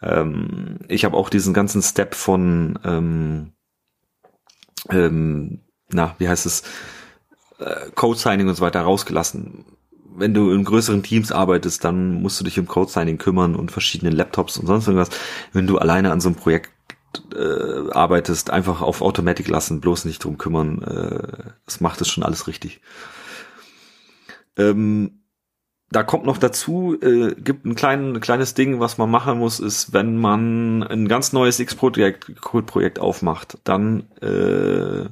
[0.00, 3.52] Ähm, ich habe auch diesen ganzen Step von, ähm,
[4.88, 5.60] ähm,
[5.90, 6.62] na, wie heißt es,
[7.58, 9.66] äh, Code Signing und so weiter rausgelassen.
[10.18, 13.70] Wenn du in größeren Teams arbeitest, dann musst du dich um Code Signing kümmern und
[13.70, 15.10] verschiedene Laptops und sonst irgendwas.
[15.52, 16.70] Wenn du alleine an so einem Projekt
[17.34, 20.82] äh, arbeitest, einfach auf Automatic lassen, bloß nicht drum kümmern.
[20.82, 22.80] Äh, das macht es schon alles richtig.
[24.56, 25.22] Ähm,
[25.90, 29.58] da kommt noch dazu, äh, gibt ein, klein, ein kleines Ding, was man machen muss,
[29.58, 32.34] ist, wenn man ein ganz neues X-Projekt
[32.66, 35.08] Projekt aufmacht, dann äh,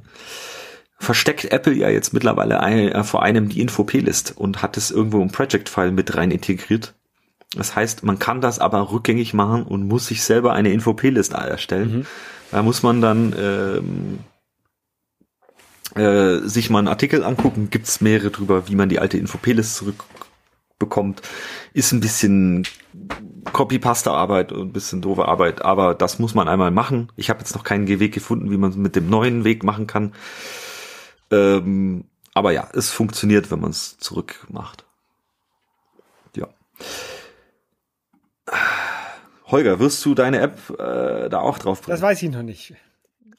[0.99, 5.21] versteckt Apple ja jetzt mittlerweile ein, äh, vor einem die Info-P-List und hat es irgendwo
[5.21, 6.95] im Project-File mit rein integriert.
[7.55, 11.99] Das heißt, man kann das aber rückgängig machen und muss sich selber eine Info-P-Liste erstellen.
[11.99, 12.05] Mhm.
[12.51, 14.19] Da muss man dann ähm,
[15.95, 21.21] äh, sich mal einen Artikel angucken, gibt's mehrere drüber, wie man die alte Info-P-Liste zurückbekommt.
[21.73, 22.63] Ist ein bisschen
[23.53, 27.11] Copy-Pasta-Arbeit und ein bisschen doofe Arbeit, aber das muss man einmal machen.
[27.15, 29.87] Ich habe jetzt noch keinen Weg gefunden, wie man es mit dem neuen Weg machen
[29.87, 30.13] kann.
[31.31, 34.85] Ähm, aber ja, es funktioniert, wenn man es zurück macht.
[36.35, 36.47] Ja.
[39.47, 41.93] Holger, wirst du deine App äh, da auch drauf bringen?
[41.93, 42.75] Das weiß ich noch nicht.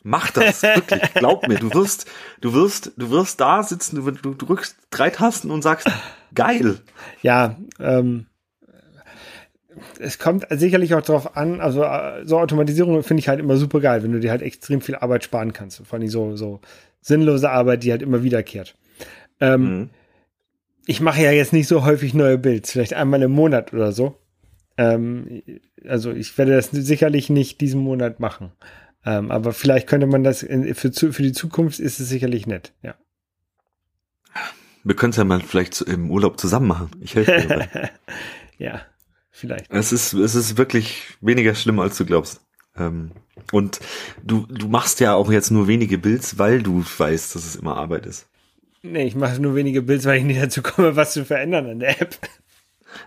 [0.02, 1.02] Mach das, wirklich.
[1.14, 2.06] Glaub mir, du wirst,
[2.40, 5.88] du wirst, du wirst da sitzen, du, du drückst drei Tasten und sagst,
[6.34, 6.80] geil.
[7.22, 8.26] Ja, ähm,
[9.98, 13.80] es kommt sicherlich auch darauf an, also äh, so Automatisierung finde ich halt immer super
[13.80, 15.84] geil, wenn du dir halt extrem viel Arbeit sparen kannst.
[15.86, 16.60] Vor allem so, so
[17.00, 18.76] sinnlose Arbeit, die halt immer wiederkehrt.
[19.40, 19.90] Ähm, mhm.
[20.86, 24.16] Ich mache ja jetzt nicht so häufig neue Builds, vielleicht einmal im Monat oder so.
[24.76, 25.42] Ähm,
[25.86, 28.52] also ich werde das sicherlich nicht diesen Monat machen.
[29.04, 32.72] Ähm, aber vielleicht könnte man das in, für, für die Zukunft ist es sicherlich nett,
[32.82, 32.94] ja.
[34.84, 36.90] Wir können es ja mal vielleicht im Urlaub zusammen machen.
[37.00, 37.90] Ich helfe dir
[38.58, 38.80] ja,
[39.30, 39.70] vielleicht.
[39.70, 42.40] Es ist, es ist wirklich weniger schlimm, als du glaubst.
[42.78, 43.12] Ähm,
[43.52, 43.80] und
[44.22, 47.76] du, du machst ja auch jetzt nur wenige Builds, weil du weißt, dass es immer
[47.76, 48.26] Arbeit ist.
[48.82, 51.80] Nee, ich mache nur wenige Builds, weil ich nicht dazu komme, was zu verändern an
[51.80, 52.16] der App.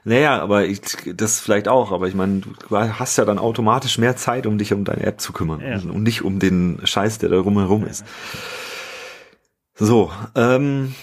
[0.03, 0.81] Naja, aber ich,
[1.15, 4.73] das vielleicht auch, aber ich meine, du hast ja dann automatisch mehr Zeit, um dich
[4.73, 5.75] um deine App zu kümmern ja.
[5.75, 8.05] und nicht um den Scheiß, der da rumherum ist.
[9.75, 10.93] So, ähm.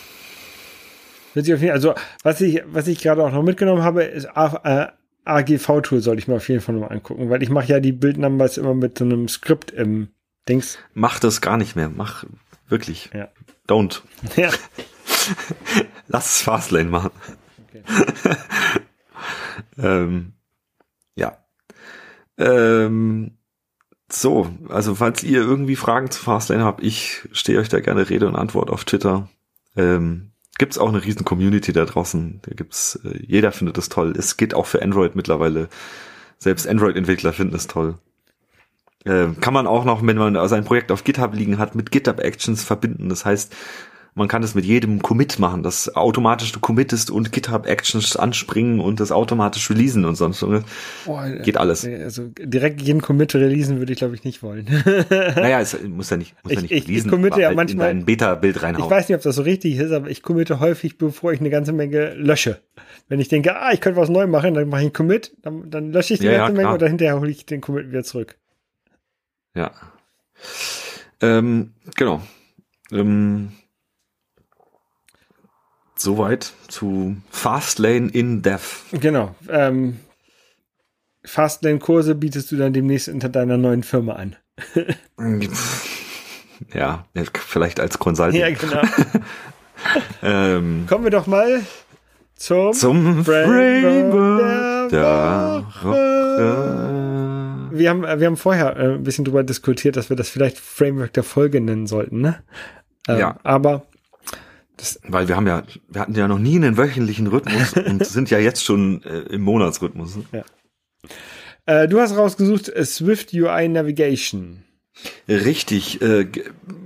[1.35, 1.95] Also,
[2.25, 4.87] was ich, was ich gerade auch noch mitgenommen habe, ist äh,
[5.29, 7.93] AGV-Tool sollte ich mir auf jeden Fall noch mal angucken, weil ich mache ja die
[7.93, 10.09] Bildnumbers immer mit so einem Skript im
[10.49, 10.79] Dings.
[10.95, 11.89] Mach das gar nicht mehr.
[11.89, 12.25] Mach
[12.69, 13.11] wirklich.
[13.13, 13.29] Ja.
[13.69, 14.03] Don't.
[14.37, 14.51] Ja.
[16.09, 17.11] Lass es Fastlane machen.
[17.69, 17.83] Okay.
[19.79, 20.33] ähm,
[21.15, 21.37] ja.
[22.39, 23.39] Ähm,
[24.11, 28.27] so, also falls ihr irgendwie Fragen zu Fastlane habt, ich stehe euch da gerne Rede
[28.27, 29.29] und Antwort auf Twitter.
[29.77, 32.41] Ähm, gibt's auch eine riesen Community da draußen.
[32.43, 34.15] Da gibt's, äh, jeder findet das toll.
[34.17, 35.69] Es geht auch für Android mittlerweile.
[36.39, 37.95] Selbst Android-Entwickler finden es toll.
[39.05, 42.21] Äh, kann man auch noch, wenn man sein Projekt auf GitHub liegen hat, mit GitHub
[42.21, 43.09] Actions verbinden.
[43.09, 43.55] Das heißt,
[44.19, 48.81] man kann es mit jedem Commit machen, das automatisch du committest und GitHub Actions anspringen
[48.81, 50.63] und das automatisch releasen und sonst was.
[51.07, 51.85] Boah, Geht alles.
[51.87, 54.67] Also direkt jeden Commit releasen würde ich glaube ich nicht wollen.
[55.11, 57.57] naja, es muss ja nicht, muss ich, ja nicht ich, releasen, ich committe ja halt
[57.57, 58.85] manchmal in dein Beta-Bild reinhauen.
[58.85, 61.51] Ich weiß nicht, ob das so richtig ist, aber ich committe häufig, bevor ich eine
[61.51, 62.61] ganze Menge lösche.
[63.09, 65.71] Wenn ich denke, ah, ich könnte was neu machen, dann mache ich einen Commit, dann,
[65.71, 68.05] dann lösche ich die ja, ganze ja, Menge und hinterher hole ich den Commit wieder
[68.05, 68.37] zurück.
[69.55, 69.71] Ja.
[71.21, 72.23] Ähm, genau.
[72.93, 73.53] Ähm,
[75.99, 78.85] Soweit zu Fastlane in Dev.
[78.93, 79.35] Genau.
[79.49, 79.99] Ähm,
[81.25, 84.37] Fastlane-Kurse bietest du dann demnächst unter deiner neuen Firma an.
[86.73, 88.37] ja, vielleicht als Consultant.
[88.37, 88.83] Ja, genau.
[90.23, 91.63] ähm, Kommen wir doch mal
[92.37, 96.99] zum, zum Framework der, Woche.
[97.73, 101.13] Wir haben, wir haben vorher äh, ein bisschen drüber diskutiert, dass wir das vielleicht Framework
[101.13, 102.43] der Folge nennen sollten, ne?
[103.09, 103.37] Ähm, ja.
[103.43, 103.87] Aber
[104.79, 108.31] das, Weil wir haben ja, wir hatten ja noch nie einen wöchentlichen Rhythmus und sind
[108.31, 110.19] ja jetzt schon äh, im Monatsrhythmus.
[110.33, 110.45] Ja.
[111.67, 114.65] Äh, du hast rausgesucht äh, Swift UI Navigation.
[115.29, 116.01] Richtig.
[116.01, 116.29] Äh,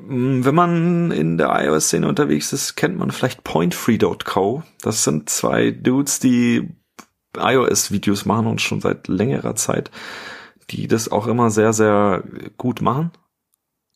[0.09, 4.63] wenn man in der iOS-Szene unterwegs ist, kennt man vielleicht PointFree.co.
[4.83, 6.69] Das sind zwei Dudes, die
[7.37, 9.91] iOS-Videos machen und schon seit längerer Zeit,
[10.71, 12.25] die das auch immer sehr, sehr
[12.59, 13.13] gut machen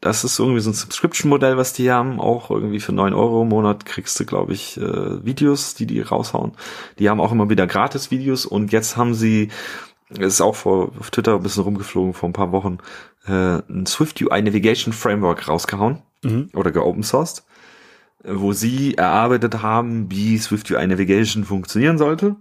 [0.06, 2.20] das ist irgendwie so ein Subscription-Modell, was die haben.
[2.20, 6.00] Auch irgendwie für neun Euro im Monat kriegst du, glaube ich, äh, Videos, die die
[6.00, 6.52] raushauen.
[7.00, 9.48] Die haben auch immer wieder Gratis-Videos und jetzt haben sie,
[10.10, 12.78] ist auch vor, auf Twitter ein bisschen rumgeflogen vor ein paar Wochen,
[13.26, 16.50] äh, ein Swift UI Navigation Framework rausgehauen mhm.
[16.54, 17.42] oder geopen sourced,
[18.22, 22.36] wo sie erarbeitet haben, wie Swift UI Navigation funktionieren sollte.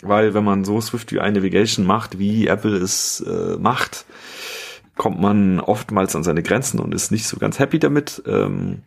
[0.00, 4.06] Weil wenn man so Swift UI Navigation macht, wie Apple es äh, macht,
[4.96, 8.22] kommt man oftmals an seine Grenzen und ist nicht so ganz happy damit.
[8.26, 8.82] Ähm,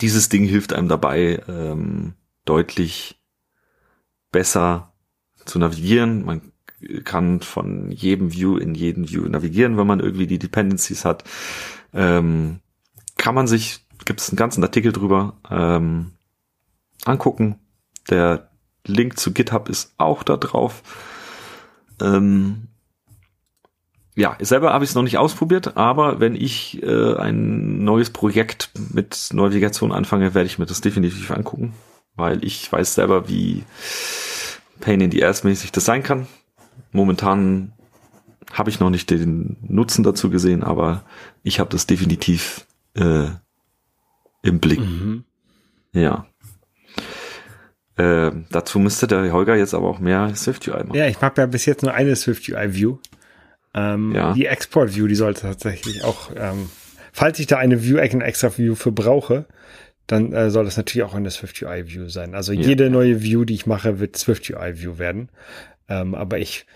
[0.00, 2.14] dieses Ding hilft einem dabei, ähm,
[2.44, 3.20] deutlich
[4.30, 4.92] besser
[5.44, 6.24] zu navigieren.
[6.24, 6.52] Man
[7.04, 11.24] kann von jedem View in jeden View navigieren, wenn man irgendwie die Dependencies hat.
[11.92, 12.60] Ähm,
[13.16, 16.12] kann man sich, gibt es einen ganzen Artikel drüber, ähm,
[17.04, 17.58] angucken.
[18.10, 18.50] Der
[18.86, 20.82] Link zu GitHub ist auch da drauf.
[22.00, 22.68] Ähm,
[24.16, 28.70] ja, selber habe ich es noch nicht ausprobiert, aber wenn ich äh, ein neues Projekt
[28.92, 31.74] mit Navigation anfange, werde ich mir das definitiv angucken,
[32.14, 33.64] weil ich weiß selber, wie
[34.80, 36.26] Pain in the Ass mäßig das sein kann.
[36.92, 37.72] Momentan
[38.52, 41.02] habe ich noch nicht den Nutzen dazu gesehen, aber
[41.42, 43.26] ich habe das definitiv äh,
[44.42, 44.80] im Blick.
[44.80, 45.24] Mhm.
[45.92, 46.26] Ja.
[47.96, 50.94] Äh, dazu müsste der Holger jetzt aber auch mehr Swift UI machen.
[50.94, 52.98] Ja, ich habe ja bis jetzt nur eine Swift UI View.
[53.74, 54.32] Ähm, ja.
[54.34, 56.70] Die Export View, die sollte tatsächlich auch, ähm,
[57.12, 59.46] falls ich da eine View, eine extra View für brauche,
[60.06, 62.34] dann äh, soll das natürlich auch eine Swift UI View sein.
[62.34, 62.60] Also ja.
[62.60, 65.28] jede neue View, die ich mache, wird Swift UI View werden.
[65.88, 66.66] Ähm, aber ich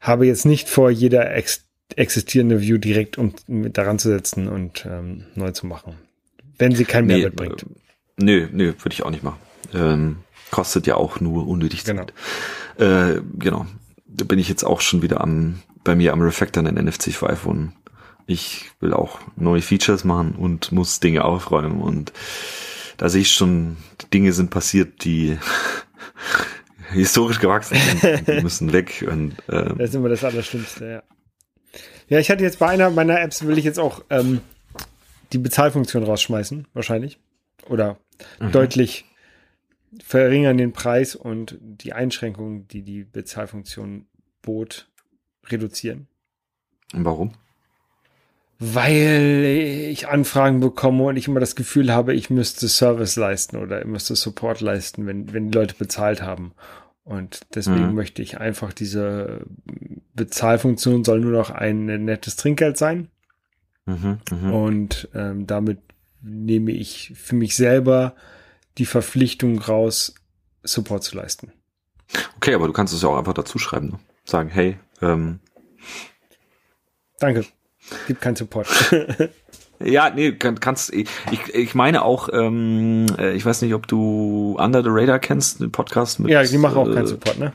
[0.00, 3.34] habe jetzt nicht vor, jeder ex existierende View direkt um
[3.72, 5.94] daran zu setzen und ähm, neu zu machen.
[6.56, 7.62] Wenn sie keinen Mehrwert nee, bringt.
[7.62, 7.66] Äh,
[8.16, 9.40] nö, nö, würde ich auch nicht machen.
[9.74, 10.16] Ähm,
[10.52, 12.12] kostet ja auch nur unnötig Zeit.
[12.76, 13.12] Genau.
[13.14, 13.66] Äh, genau.
[14.06, 17.46] Da bin ich jetzt auch schon wieder am bei mir am Refactor in NFC 5
[17.46, 17.72] und
[18.26, 22.12] ich will auch neue Features machen und muss Dinge aufräumen und
[22.96, 23.76] da sehe ich schon,
[24.12, 25.38] Dinge sind passiert, die
[26.92, 31.02] historisch gewachsen sind, die müssen weg und ähm, das ist immer das Allerschlimmste, ja.
[32.08, 34.40] Ja, ich hatte jetzt bei einer meiner Apps will ich jetzt auch ähm,
[35.32, 37.18] die Bezahlfunktion rausschmeißen, wahrscheinlich.
[37.68, 37.98] Oder
[38.40, 38.50] mhm.
[38.50, 39.04] deutlich
[40.04, 44.06] verringern den Preis und die Einschränkungen, die die Bezahlfunktion
[44.42, 44.88] bot,
[45.48, 46.06] reduzieren.
[46.92, 47.32] Und warum?
[48.58, 53.80] Weil ich Anfragen bekomme und ich immer das Gefühl habe, ich müsste Service leisten oder
[53.80, 56.52] ich müsste Support leisten, wenn, wenn die Leute bezahlt haben.
[57.04, 57.94] Und deswegen mhm.
[57.94, 59.40] möchte ich einfach diese
[60.14, 63.08] Bezahlfunktion soll nur noch ein nettes Trinkgeld sein.
[63.86, 64.50] Mhm, mh.
[64.52, 65.78] Und ähm, damit
[66.22, 68.14] nehme ich für mich selber
[68.78, 70.14] die Verpflichtung raus,
[70.62, 71.52] Support zu leisten.
[72.36, 73.88] Okay, aber du kannst es ja auch einfach dazu schreiben.
[73.88, 73.98] Ne?
[74.24, 75.40] Sagen, hey, ähm,
[77.18, 77.44] Danke.
[78.06, 78.68] Gibt keinen Support.
[79.82, 81.08] Ja, nee, kann, kannst ich,
[81.54, 85.72] ich meine auch, ähm, äh, ich weiß nicht, ob du Under the Radar kennst, den
[85.72, 86.30] Podcast mit.
[86.30, 87.54] Ja, die machen auch äh, keinen Support, ne?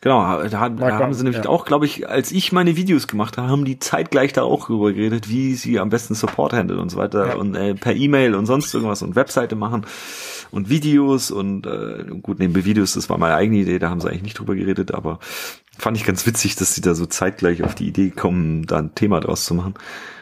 [0.00, 1.48] Genau, da, haben sie nämlich ja.
[1.48, 4.92] auch, glaube ich, als ich meine Videos gemacht habe, haben die zeitgleich da auch drüber
[4.92, 7.34] geredet, wie sie am besten Support handeln und so weiter ja.
[7.36, 9.86] und äh, per E-Mail und sonst irgendwas und Webseite machen.
[10.50, 14.08] und Videos und äh, gut, neben Videos, das war meine eigene Idee, da haben sie
[14.08, 15.20] eigentlich nicht drüber geredet, aber
[15.78, 18.94] fand ich ganz witzig, dass sie da so zeitgleich auf die Idee kommen, da ein
[18.94, 19.74] Thema draus zu machen.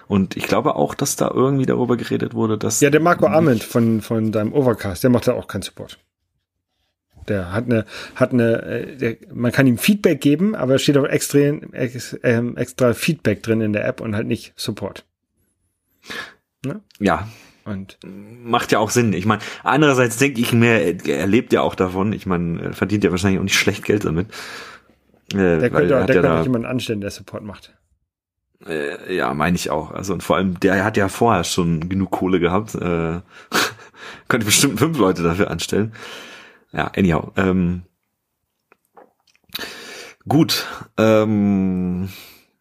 [0.06, 2.80] Und ich glaube auch, dass da irgendwie darüber geredet wurde, dass.
[2.80, 5.98] Ja, der Marco Arment von, von deinem Overcast, der macht da auch keinen Support.
[7.28, 7.84] Der hat eine,
[8.16, 12.56] hat eine, äh, der, man kann ihm Feedback geben, aber steht auch extra, ex, ähm,
[12.56, 15.04] extra Feedback drin in der App und halt nicht Support.
[16.64, 16.80] Ne?
[16.98, 17.28] Ja.
[17.64, 19.12] Und macht ja auch Sinn.
[19.12, 22.12] Ich meine, andererseits denke ich mir, er lebt ja auch davon.
[22.12, 24.26] Ich meine, er verdient ja wahrscheinlich auch nicht schlecht Geld damit.
[25.32, 27.72] Äh, der könnte, der könnte jemanden anstellen, der Support macht.
[28.66, 29.90] Äh, ja, meine ich auch.
[29.90, 32.74] Also und vor allem, der hat ja vorher schon genug Kohle gehabt.
[32.74, 33.20] Äh,
[34.28, 35.92] könnte bestimmt fünf Leute dafür anstellen.
[36.72, 37.32] Ja, anyhow.
[37.36, 37.82] Ähm,
[40.28, 40.66] gut.
[40.96, 42.08] Ähm,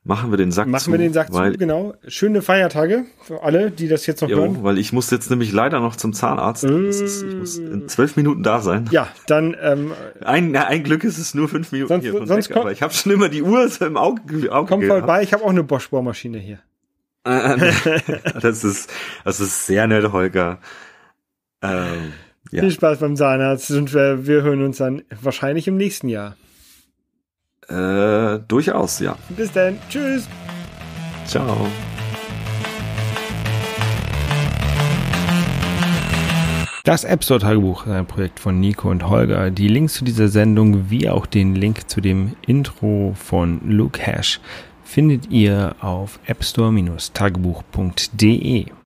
[0.10, 0.90] machen wir den Sack machen zu.
[0.90, 1.94] Machen wir den Sack weil, zu, genau.
[2.08, 4.64] Schöne Feiertage für alle, die das jetzt noch jo, hören.
[4.64, 6.64] Weil ich muss jetzt nämlich leider noch zum Zahnarzt.
[6.64, 8.90] Ist, ich muss in zwölf Minuten da sein.
[8.92, 9.94] Ja, dann ähm,
[10.26, 12.72] ein, ein Glück ist es nur fünf Minuten sonst, hier von sonst weg, kommt, aber
[12.72, 15.64] ich habe schon immer die Uhr im Auge, Auge Komm vorbei, ich habe auch eine
[15.64, 16.60] Bosch-Bohrmaschine hier.
[17.24, 18.90] das ist
[19.24, 20.60] das ist sehr nett, Holger.
[21.62, 22.14] Ähm,
[22.50, 22.62] ja.
[22.62, 26.36] Viel Spaß beim Zahnarzt und wir, wir hören uns dann wahrscheinlich im nächsten Jahr.
[27.70, 29.16] Äh, durchaus, ja.
[29.30, 29.78] Bis dann.
[29.90, 30.28] Tschüss.
[31.26, 31.68] Ciao.
[36.84, 39.52] Das App Store Tagebuch ist ein Projekt von Nico und Holger.
[39.52, 44.40] Die Links zu dieser Sendung wie auch den Link zu dem Intro von Luke Hash
[44.84, 48.72] findet ihr auf appstore-tagebuch.de.